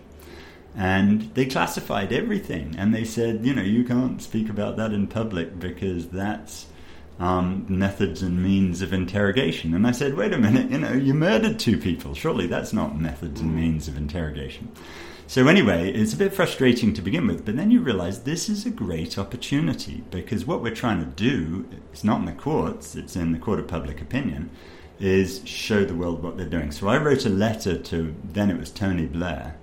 And 0.75 1.33
they 1.35 1.45
classified 1.45 2.11
everything, 2.11 2.75
and 2.77 2.93
they 2.93 3.05
said, 3.05 3.45
you 3.45 3.53
know, 3.53 3.61
you 3.61 3.85
can't 3.85 4.21
speak 4.21 4.49
about 4.49 4.75
that 4.75 4.91
in 4.91 5.07
public 5.07 5.57
because 5.57 6.09
that's 6.09 6.65
um, 7.19 7.65
methods 7.69 8.21
and 8.21 8.43
means 8.43 8.81
of 8.81 8.93
interrogation. 8.93 9.73
And 9.73 9.87
I 9.87 9.91
said, 9.91 10.15
wait 10.15 10.33
a 10.33 10.37
minute, 10.37 10.69
you 10.69 10.77
know, 10.77 10.93
you 10.93 11.13
murdered 11.13 11.59
two 11.59 11.77
people. 11.77 12.13
Surely 12.13 12.47
that's 12.47 12.73
not 12.73 12.99
methods 12.99 13.41
and 13.41 13.55
means 13.55 13.87
of 13.87 13.97
interrogation. 13.97 14.71
So, 15.27 15.47
anyway, 15.47 15.91
it's 15.91 16.13
a 16.13 16.17
bit 16.17 16.33
frustrating 16.33 16.93
to 16.93 17.01
begin 17.01 17.25
with, 17.25 17.45
but 17.45 17.55
then 17.55 17.71
you 17.71 17.81
realize 17.81 18.21
this 18.21 18.47
is 18.47 18.65
a 18.67 18.69
great 18.69 19.17
opportunity 19.17 20.03
because 20.11 20.45
what 20.45 20.61
we're 20.61 20.75
trying 20.75 20.99
to 20.99 21.05
do, 21.05 21.67
it's 21.91 22.03
not 22.03 22.19
in 22.19 22.25
the 22.25 22.31
courts, 22.31 22.95
it's 22.95 23.15
in 23.15 23.31
the 23.31 23.39
court 23.39 23.59
of 23.59 23.67
public 23.67 24.01
opinion, 24.01 24.51
is 24.99 25.41
show 25.43 25.83
the 25.83 25.95
world 25.95 26.21
what 26.21 26.37
they're 26.37 26.45
doing. 26.45 26.71
So, 26.71 26.87
I 26.89 26.97
wrote 26.97 27.25
a 27.25 27.29
letter 27.29 27.75
to, 27.75 28.15
then 28.23 28.51
it 28.51 28.59
was 28.59 28.69
Tony 28.69 29.07
Blair, 29.07 29.55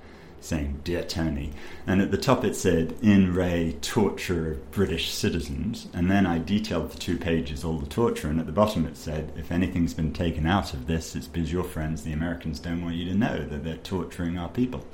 saying, 0.44 0.80
Dear 0.84 1.02
Tony. 1.02 1.52
And 1.86 2.00
at 2.00 2.10
the 2.10 2.18
top 2.18 2.44
it 2.44 2.56
said, 2.56 2.96
In 3.02 3.34
Re 3.34 3.76
Torture 3.80 4.52
of 4.52 4.70
British 4.70 5.12
Citizens. 5.12 5.88
And 5.92 6.10
then 6.10 6.26
I 6.26 6.38
detailed 6.38 6.92
the 6.92 6.98
two 6.98 7.16
pages, 7.16 7.64
all 7.64 7.78
the 7.78 7.86
torture. 7.86 8.28
And 8.28 8.40
at 8.40 8.46
the 8.46 8.52
bottom 8.52 8.86
it 8.86 8.96
said, 8.96 9.32
If 9.36 9.50
anything's 9.52 9.94
been 9.94 10.12
taken 10.12 10.46
out 10.46 10.74
of 10.74 10.86
this, 10.86 11.14
it's 11.14 11.28
because 11.28 11.52
your 11.52 11.64
friends, 11.64 12.02
the 12.02 12.12
Americans, 12.12 12.60
don't 12.60 12.82
want 12.82 12.96
you 12.96 13.04
to 13.06 13.14
know 13.14 13.44
that 13.44 13.64
they're 13.64 13.76
torturing 13.76 14.38
our 14.38 14.48
people. 14.48 14.84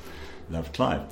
Love 0.50 0.72
Clive. 0.72 1.02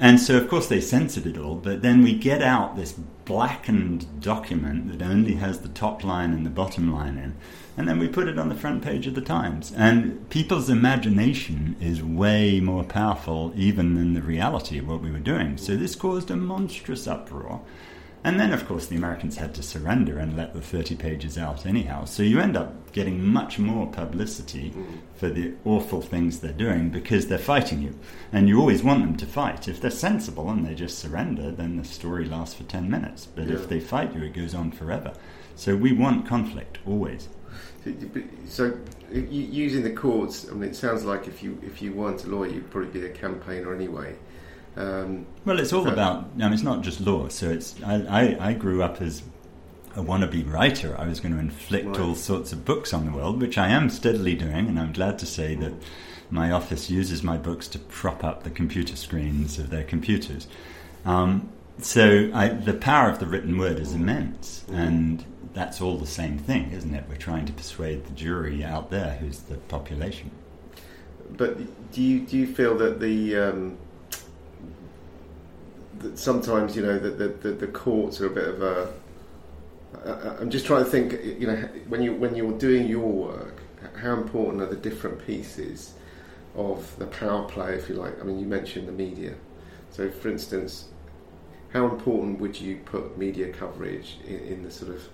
And 0.00 0.20
so, 0.20 0.36
of 0.36 0.48
course, 0.48 0.66
they 0.66 0.80
censored 0.80 1.26
it 1.26 1.38
all, 1.38 1.54
but 1.54 1.82
then 1.82 2.02
we 2.02 2.14
get 2.14 2.42
out 2.42 2.74
this 2.74 2.92
blackened 3.24 4.20
document 4.20 4.90
that 4.90 5.04
only 5.04 5.34
has 5.34 5.60
the 5.60 5.68
top 5.68 6.02
line 6.02 6.32
and 6.32 6.44
the 6.44 6.50
bottom 6.50 6.92
line 6.92 7.16
in 7.16 7.36
and 7.76 7.88
then 7.88 7.98
we 7.98 8.08
put 8.08 8.28
it 8.28 8.38
on 8.38 8.48
the 8.48 8.54
front 8.54 8.82
page 8.82 9.06
of 9.06 9.14
the 9.14 9.20
Times. 9.20 9.72
And 9.76 10.28
people's 10.30 10.70
imagination 10.70 11.76
is 11.80 12.02
way 12.02 12.60
more 12.60 12.84
powerful 12.84 13.52
even 13.56 13.94
than 13.94 14.14
the 14.14 14.22
reality 14.22 14.78
of 14.78 14.88
what 14.88 15.00
we 15.00 15.10
were 15.10 15.18
doing. 15.18 15.56
So 15.56 15.76
this 15.76 15.96
caused 15.96 16.30
a 16.30 16.36
monstrous 16.36 17.08
uproar. 17.08 17.62
And 18.26 18.40
then, 18.40 18.54
of 18.54 18.66
course, 18.66 18.86
the 18.86 18.96
Americans 18.96 19.36
had 19.36 19.54
to 19.56 19.62
surrender 19.62 20.18
and 20.18 20.34
let 20.34 20.54
the 20.54 20.62
30 20.62 20.96
pages 20.96 21.36
out 21.36 21.66
anyhow. 21.66 22.06
So 22.06 22.22
you 22.22 22.40
end 22.40 22.56
up 22.56 22.90
getting 22.92 23.22
much 23.22 23.58
more 23.58 23.86
publicity 23.86 24.72
for 25.14 25.28
the 25.28 25.52
awful 25.66 26.00
things 26.00 26.40
they're 26.40 26.52
doing 26.52 26.88
because 26.88 27.26
they're 27.26 27.38
fighting 27.38 27.82
you. 27.82 27.98
And 28.32 28.48
you 28.48 28.58
always 28.58 28.82
want 28.82 29.02
them 29.02 29.16
to 29.18 29.26
fight. 29.26 29.68
If 29.68 29.82
they're 29.82 29.90
sensible 29.90 30.48
and 30.48 30.64
they 30.64 30.74
just 30.74 30.98
surrender, 30.98 31.50
then 31.50 31.76
the 31.76 31.84
story 31.84 32.24
lasts 32.24 32.54
for 32.54 32.62
10 32.62 32.88
minutes. 32.88 33.26
But 33.26 33.48
yeah. 33.48 33.56
if 33.56 33.68
they 33.68 33.80
fight 33.80 34.14
you, 34.14 34.22
it 34.22 34.32
goes 34.32 34.54
on 34.54 34.70
forever. 34.70 35.12
So 35.54 35.76
we 35.76 35.92
want 35.92 36.26
conflict, 36.26 36.78
always. 36.86 37.28
So, 38.46 38.78
using 39.10 39.82
the 39.82 39.92
courts, 39.92 40.48
I 40.50 40.54
mean, 40.54 40.70
it 40.70 40.76
sounds 40.76 41.04
like 41.04 41.26
if 41.28 41.42
you 41.42 41.58
if 41.62 41.82
you 41.82 41.92
weren't 41.92 42.24
a 42.24 42.28
lawyer, 42.28 42.48
you'd 42.48 42.70
probably 42.70 43.00
be 43.00 43.06
a 43.06 43.10
campaigner 43.10 43.74
anyway. 43.74 44.16
Um, 44.76 45.26
well, 45.44 45.60
it's 45.60 45.72
all 45.72 45.86
about. 45.88 46.30
I 46.34 46.44
mean, 46.44 46.52
it's 46.52 46.62
not 46.62 46.82
just 46.82 47.00
law. 47.00 47.28
So 47.28 47.50
it's. 47.50 47.74
I, 47.82 47.94
I, 47.94 48.48
I 48.48 48.52
grew 48.54 48.82
up 48.82 49.00
as 49.00 49.22
a 49.96 50.02
wannabe 50.02 50.50
writer. 50.50 50.96
I 50.98 51.06
was 51.06 51.20
going 51.20 51.34
to 51.34 51.40
inflict 51.40 51.86
right. 51.86 52.00
all 52.00 52.14
sorts 52.14 52.52
of 52.52 52.64
books 52.64 52.92
on 52.92 53.04
the 53.04 53.12
world, 53.12 53.40
which 53.40 53.58
I 53.58 53.68
am 53.68 53.90
steadily 53.90 54.34
doing, 54.34 54.68
and 54.68 54.78
I'm 54.78 54.92
glad 54.92 55.18
to 55.20 55.26
say 55.26 55.54
that 55.56 55.72
my 56.30 56.50
office 56.50 56.90
uses 56.90 57.22
my 57.22 57.36
books 57.36 57.68
to 57.68 57.78
prop 57.78 58.24
up 58.24 58.42
the 58.42 58.50
computer 58.50 58.96
screens 58.96 59.58
of 59.58 59.70
their 59.70 59.84
computers. 59.84 60.48
Um, 61.04 61.50
so 61.78 62.30
I, 62.32 62.48
the 62.48 62.74
power 62.74 63.10
of 63.10 63.18
the 63.18 63.26
written 63.26 63.58
word 63.58 63.78
is 63.78 63.92
immense, 63.92 64.64
mm-hmm. 64.66 64.74
and 64.74 65.24
that's 65.54 65.80
all 65.80 65.96
the 65.96 66.06
same 66.06 66.38
thing, 66.38 66.72
isn't 66.72 66.94
it? 66.94 67.04
We're 67.08 67.16
trying 67.16 67.46
to 67.46 67.52
persuade 67.52 68.04
the 68.06 68.12
jury 68.12 68.64
out 68.64 68.90
there, 68.90 69.16
who's 69.20 69.40
the 69.40 69.56
population. 69.56 70.30
But 71.30 71.58
do 71.92 72.02
you 72.02 72.20
do 72.20 72.36
you 72.36 72.46
feel 72.46 72.76
that 72.78 73.00
the 73.00 73.36
um, 73.36 73.78
that 75.98 76.18
sometimes 76.18 76.76
you 76.76 76.82
know 76.82 76.98
that 76.98 77.18
the, 77.18 77.28
the, 77.28 77.54
the, 77.54 77.66
courts 77.68 78.20
are 78.20 78.26
a 78.26 78.30
bit 78.30 78.48
of 78.48 78.62
a 78.62 78.92
I'm 80.40 80.50
just 80.50 80.66
trying 80.66 80.84
to 80.84 80.90
think. 80.90 81.12
You 81.24 81.46
know, 81.46 81.56
when 81.88 82.02
you 82.02 82.14
when 82.14 82.34
you're 82.34 82.58
doing 82.58 82.88
your 82.88 83.06
work, 83.06 83.62
how 83.96 84.12
important 84.12 84.62
are 84.62 84.66
the 84.66 84.76
different 84.76 85.24
pieces 85.24 85.94
of 86.54 86.96
the 86.98 87.06
power 87.06 87.48
play, 87.48 87.74
if 87.74 87.88
you 87.88 87.94
like? 87.94 88.20
I 88.20 88.24
mean, 88.24 88.38
you 88.38 88.46
mentioned 88.46 88.88
the 88.88 88.92
media. 88.92 89.34
So, 89.90 90.10
for 90.10 90.28
instance, 90.28 90.88
how 91.72 91.86
important 91.86 92.40
would 92.40 92.60
you 92.60 92.78
put 92.84 93.16
media 93.16 93.52
coverage 93.52 94.18
in, 94.26 94.38
in 94.40 94.62
the 94.62 94.70
sort 94.70 94.90
of 94.92 95.08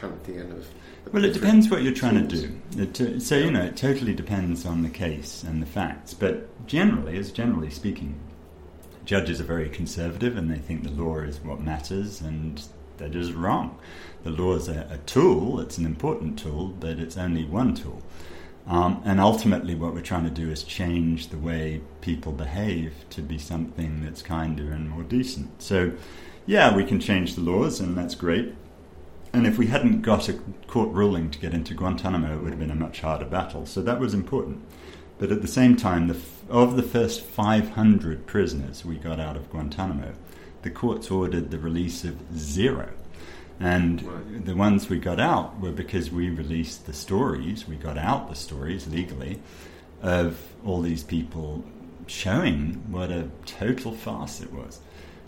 pantheon 0.00 0.52
of. 0.52 0.68
Well, 1.12 1.24
it 1.24 1.32
depends 1.32 1.70
what 1.70 1.82
you're 1.82 1.94
trying 1.94 2.28
tools. 2.28 2.42
to 2.42 2.86
do. 2.86 3.14
It, 3.14 3.22
so, 3.22 3.36
you 3.36 3.50
know, 3.50 3.62
it 3.62 3.76
totally 3.76 4.14
depends 4.14 4.66
on 4.66 4.82
the 4.82 4.88
case 4.88 5.42
and 5.42 5.62
the 5.62 5.66
facts. 5.66 6.14
But 6.14 6.66
generally, 6.66 7.16
as 7.16 7.30
generally 7.30 7.70
speaking, 7.70 8.18
judges 9.04 9.40
are 9.40 9.44
very 9.44 9.68
conservative 9.68 10.36
and 10.36 10.50
they 10.50 10.58
think 10.58 10.82
the 10.82 10.90
law 10.90 11.18
is 11.18 11.40
what 11.40 11.60
matters, 11.60 12.20
and 12.20 12.62
that 12.98 13.14
is 13.14 13.32
wrong. 13.32 13.78
The 14.24 14.30
law 14.30 14.54
is 14.54 14.68
a, 14.68 14.88
a 14.90 14.98
tool, 14.98 15.60
it's 15.60 15.78
an 15.78 15.86
important 15.86 16.38
tool, 16.38 16.68
but 16.68 16.98
it's 16.98 17.16
only 17.16 17.44
one 17.44 17.74
tool. 17.74 18.02
Um, 18.66 19.00
and 19.04 19.20
ultimately, 19.20 19.76
what 19.76 19.94
we're 19.94 20.00
trying 20.00 20.24
to 20.24 20.30
do 20.30 20.50
is 20.50 20.64
change 20.64 21.28
the 21.28 21.38
way 21.38 21.80
people 22.00 22.32
behave 22.32 22.92
to 23.10 23.22
be 23.22 23.38
something 23.38 24.02
that's 24.02 24.22
kinder 24.22 24.72
and 24.72 24.90
more 24.90 25.04
decent. 25.04 25.62
So, 25.62 25.92
yeah, 26.46 26.74
we 26.74 26.84
can 26.84 26.98
change 26.98 27.36
the 27.36 27.42
laws, 27.42 27.78
and 27.78 27.96
that's 27.96 28.16
great. 28.16 28.54
And 29.36 29.46
if 29.46 29.58
we 29.58 29.66
hadn't 29.66 30.00
got 30.00 30.30
a 30.30 30.32
court 30.66 30.88
ruling 30.92 31.30
to 31.30 31.38
get 31.38 31.52
into 31.52 31.74
Guantanamo, 31.74 32.38
it 32.38 32.42
would 32.42 32.52
have 32.52 32.58
been 32.58 32.70
a 32.70 32.74
much 32.74 33.02
harder 33.02 33.26
battle. 33.26 33.66
So 33.66 33.82
that 33.82 34.00
was 34.00 34.14
important. 34.14 34.62
But 35.18 35.30
at 35.30 35.42
the 35.42 35.48
same 35.48 35.76
time, 35.76 36.08
the 36.08 36.14
f- 36.14 36.42
of 36.48 36.76
the 36.76 36.82
first 36.82 37.20
500 37.20 38.26
prisoners 38.26 38.82
we 38.82 38.96
got 38.96 39.20
out 39.20 39.36
of 39.36 39.50
Guantanamo, 39.50 40.14
the 40.62 40.70
courts 40.70 41.10
ordered 41.10 41.50
the 41.50 41.58
release 41.58 42.02
of 42.02 42.16
zero. 42.34 42.88
And 43.60 44.02
right. 44.02 44.46
the 44.46 44.56
ones 44.56 44.88
we 44.88 44.98
got 44.98 45.20
out 45.20 45.60
were 45.60 45.70
because 45.70 46.10
we 46.10 46.30
released 46.30 46.86
the 46.86 46.94
stories, 46.94 47.68
we 47.68 47.76
got 47.76 47.98
out 47.98 48.30
the 48.30 48.36
stories 48.36 48.86
legally 48.86 49.42
of 50.00 50.40
all 50.64 50.80
these 50.80 51.02
people 51.02 51.62
showing 52.06 52.84
what 52.90 53.10
a 53.10 53.28
total 53.44 53.92
farce 53.92 54.40
it 54.40 54.50
was. 54.50 54.80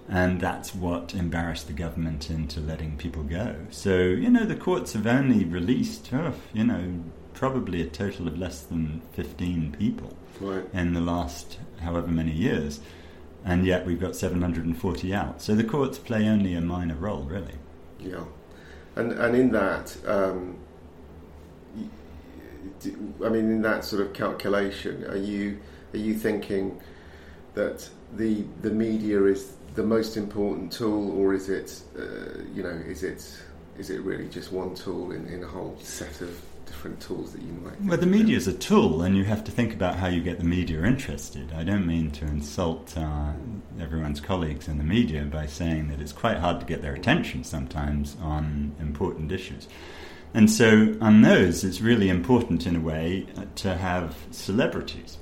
And 0.09 0.40
that's 0.40 0.75
what 0.75 1.14
embarrassed 1.14 1.66
the 1.66 1.75
government 1.75 2.31
into 2.31 2.61
letting 2.61 2.97
people 2.97 3.23
go. 3.23 3.57
So, 3.71 3.99
you 3.99 4.31
know, 4.31 4.47
the 4.47 4.57
courts 4.57 4.94
have 4.94 5.07
only 5.07 5.44
released, 5.44 6.11
oh, 6.14 6.33
you 6.55 6.64
know, 6.64 7.01
probably 7.35 7.83
a 7.83 7.87
total 7.87 8.27
of 8.27 8.38
less 8.38 8.62
than 8.62 9.03
15 9.12 9.77
people 9.79 10.16
right. 10.40 10.64
in 10.73 10.94
the 10.94 11.01
last 11.01 11.59
however 11.81 12.09
many 12.09 12.33
years. 12.33 12.81
And 13.44 13.66
yet 13.66 13.87
we've 13.87 14.01
got 14.01 14.16
740 14.16 15.14
out. 15.14 15.42
So 15.42 15.55
the 15.55 15.64
courts 15.64 15.99
play 15.99 16.27
only 16.27 16.55
a 16.55 16.61
minor 16.61 16.97
role, 16.97 17.23
really. 17.23 17.55
Yeah. 18.01 18.25
And, 18.97 19.12
and 19.12 19.37
in 19.37 19.53
that, 19.53 19.97
um, 20.07 20.59
I 23.25 23.29
mean, 23.29 23.51
in 23.51 23.62
that 23.62 23.85
sort 23.85 24.03
of 24.03 24.12
calculation, 24.12 25.05
are 25.05 25.16
you 25.16 25.61
are 25.94 25.99
you 25.99 26.14
thinking 26.14 26.81
that 27.55 27.88
the 28.16 28.44
the 28.62 28.71
media 28.71 29.23
is 29.25 29.53
the 29.75 29.83
most 29.83 30.16
important 30.16 30.73
tool, 30.73 31.16
or 31.18 31.35
is 31.35 31.49
it, 31.49 31.81
uh, 31.97 32.42
you 32.53 32.62
know, 32.62 32.81
is 32.87 33.03
it 33.03 33.25
is 33.79 33.90
it 33.90 34.01
really 34.01 34.29
just 34.29 34.53
one 34.53 34.75
tool 34.75 35.12
in, 35.12 35.27
in 35.27 35.44
a 35.44 35.47
whole 35.47 35.77
set 35.81 36.21
of 36.21 36.40
different 36.66 37.01
tools 37.01 37.33
that 37.33 37.42
you 37.42 37.53
might? 37.64 37.81
Well, 37.83 37.97
the 37.97 38.07
media 38.07 38.37
is 38.37 38.49
a 38.49 38.53
tool, 38.53 39.03
and 39.03 39.16
you 39.16 39.25
have 39.25 39.44
to 39.44 39.53
think 39.53 39.73
about 39.73 39.97
how 39.97 40.09
you 40.09 40.21
get 40.21 40.38
the 40.38 40.44
media 40.44 40.83
interested. 40.85 41.53
I 41.53 41.64
don't 41.64 41.87
mean 41.87 42.11
to 42.12 42.27
insult 42.27 42.97
uh, 42.97 43.33
everyone's 43.81 44.21
colleagues 44.21 44.68
in 44.68 44.79
the 44.79 44.85
media 44.85 45.23
by 45.23 45.47
saying 45.47 45.88
that 45.88 46.01
it's 46.01 46.12
quite 46.12 46.38
hard 46.38 46.61
to 46.61 46.66
get 46.66 46.83
their 46.83 46.94
attention 46.94 47.44
sometimes 47.44 48.16
on 48.21 48.75
important 48.81 49.31
issues. 49.33 49.68
And 50.35 50.51
so, 50.51 50.97
on 51.01 51.23
those, 51.23 51.64
it's 51.64 51.81
really 51.81 52.11
important 52.11 52.66
in 52.66 52.77
a 52.77 52.81
way 52.81 53.27
to 53.57 53.77
have 53.77 54.16
celebrities 54.31 55.18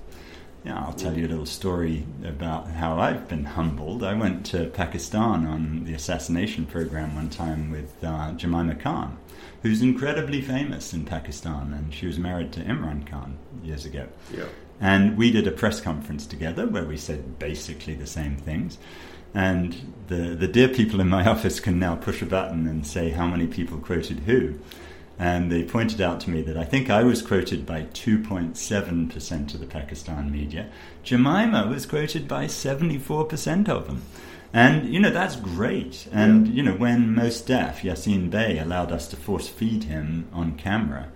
yeah, 0.67 0.85
I'll 0.85 0.93
tell 0.93 1.17
you 1.17 1.27
a 1.27 1.29
little 1.29 1.47
story 1.47 2.05
about 2.25 2.67
how 2.67 2.99
I've 2.99 3.29
been 3.29 3.45
humbled. 3.45 4.03
I 4.03 4.15
went 4.15 4.45
to 4.47 4.67
Pakistan 4.67 5.47
on 5.47 5.85
the 5.85 5.95
assassination 5.95 6.67
program 6.67 7.15
one 7.15 7.31
time 7.31 7.71
with 7.71 7.95
uh, 8.03 8.33
Jemima 8.33 8.75
Khan, 8.75 9.17
who's 9.63 9.81
incredibly 9.81 10.41
famous 10.41 10.93
in 10.93 11.05
Pakistan, 11.05 11.73
and 11.73 11.95
she 11.95 12.07
was 12.07 12.19
married 12.19 12.51
to 12.53 12.61
Imran 12.63 13.07
Khan 13.07 13.39
years 13.63 13.85
ago. 13.85 14.09
Yeah. 14.37 14.47
And 14.81 15.17
we 15.17 15.31
did 15.31 15.47
a 15.47 15.53
press 15.53 15.81
conference 15.81 16.27
together 16.27 16.67
where 16.67 16.85
we 16.85 16.97
said 16.97 17.39
basically 17.39 17.95
the 17.95 18.07
same 18.09 18.37
things. 18.37 18.77
And 19.35 19.95
the, 20.09 20.35
the 20.35 20.49
dear 20.49 20.69
people 20.69 21.01
in 21.01 21.09
my 21.09 21.25
office 21.29 21.61
can 21.61 21.79
now 21.79 21.95
push 21.95 22.23
a 22.23 22.27
button 22.27 22.67
and 22.67 22.85
say 22.85 23.11
how 23.11 23.29
many 23.29 23.47
people 23.47 23.79
quoted 23.79 24.19
who 24.21 24.59
and 25.19 25.51
they 25.51 25.65
pointed 25.65 26.01
out 26.01 26.21
to 26.21 26.31
me 26.31 26.43
that 26.43 26.59
I 26.59 26.65
think 26.65 26.91
I 26.91 27.03
was 27.03 27.23
quoted 27.23 27.65
by 27.65 27.83
2.7% 27.83 29.55
of 29.55 29.61
the 29.61 29.67
Pakistan 29.67 30.31
media. 30.31 30.71
Jemima 31.03 31.67
was 31.69 31.87
quoted 31.87 32.29
by 32.29 32.45
74% 32.45 33.69
of 33.69 33.87
them. 33.87 34.03
And, 34.53 34.93
you 34.93 35.01
know, 35.01 35.11
that's 35.11 35.37
great. 35.37 36.07
And, 36.13 36.49
yeah. 36.49 36.55
you 36.55 36.63
know, 36.63 36.75
when 36.75 37.15
Mos 37.15 37.41
Def, 37.41 37.83
Yasiin 37.83 38.31
Bey, 38.31 38.59
allowed 38.59 38.93
us 38.93 39.09
to 39.09 39.17
force 39.17 39.49
feed 39.49 39.85
him 39.85 40.29
on 40.33 40.57
camera, 40.57 41.09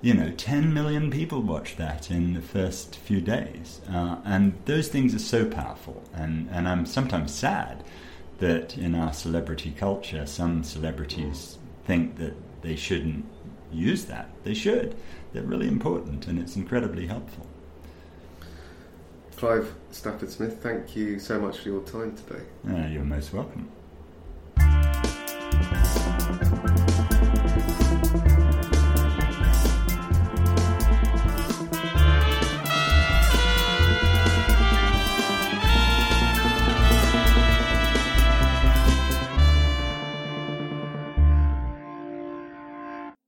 you 0.00 0.14
know, 0.14 0.30
10 0.30 0.74
million 0.74 1.10
people 1.10 1.40
watched 1.40 1.78
that 1.78 2.10
in 2.10 2.34
the 2.34 2.42
first 2.42 2.96
few 2.96 3.20
days. 3.20 3.80
Uh, 3.90 4.16
and 4.24 4.54
those 4.64 4.88
things 4.88 5.14
are 5.14 5.20
so 5.20 5.46
powerful. 5.46 6.02
And, 6.12 6.48
and 6.50 6.68
I'm 6.68 6.86
sometimes 6.86 7.32
sad 7.32 7.84
that 8.38 8.76
in 8.76 8.94
our 8.94 9.12
celebrity 9.12 9.72
culture, 9.76 10.26
some 10.26 10.64
celebrities 10.64 11.58
think 11.86 12.16
that 12.18 12.34
they 12.62 12.76
shouldn't 12.76 13.24
use 13.74 14.04
that. 14.06 14.30
They 14.44 14.54
should. 14.54 14.94
They're 15.32 15.42
really 15.42 15.68
important 15.68 16.26
and 16.26 16.38
it's 16.38 16.56
incredibly 16.56 17.06
helpful. 17.06 17.46
Clive 19.36 19.74
Stafford 19.90 20.30
Smith, 20.30 20.58
thank 20.62 20.94
you 20.94 21.18
so 21.18 21.40
much 21.40 21.58
for 21.58 21.68
your 21.68 21.82
time 21.82 22.16
today. 22.16 22.44
Uh, 22.68 22.86
you're 22.88 23.04
most 23.04 23.32
welcome. 23.32 23.68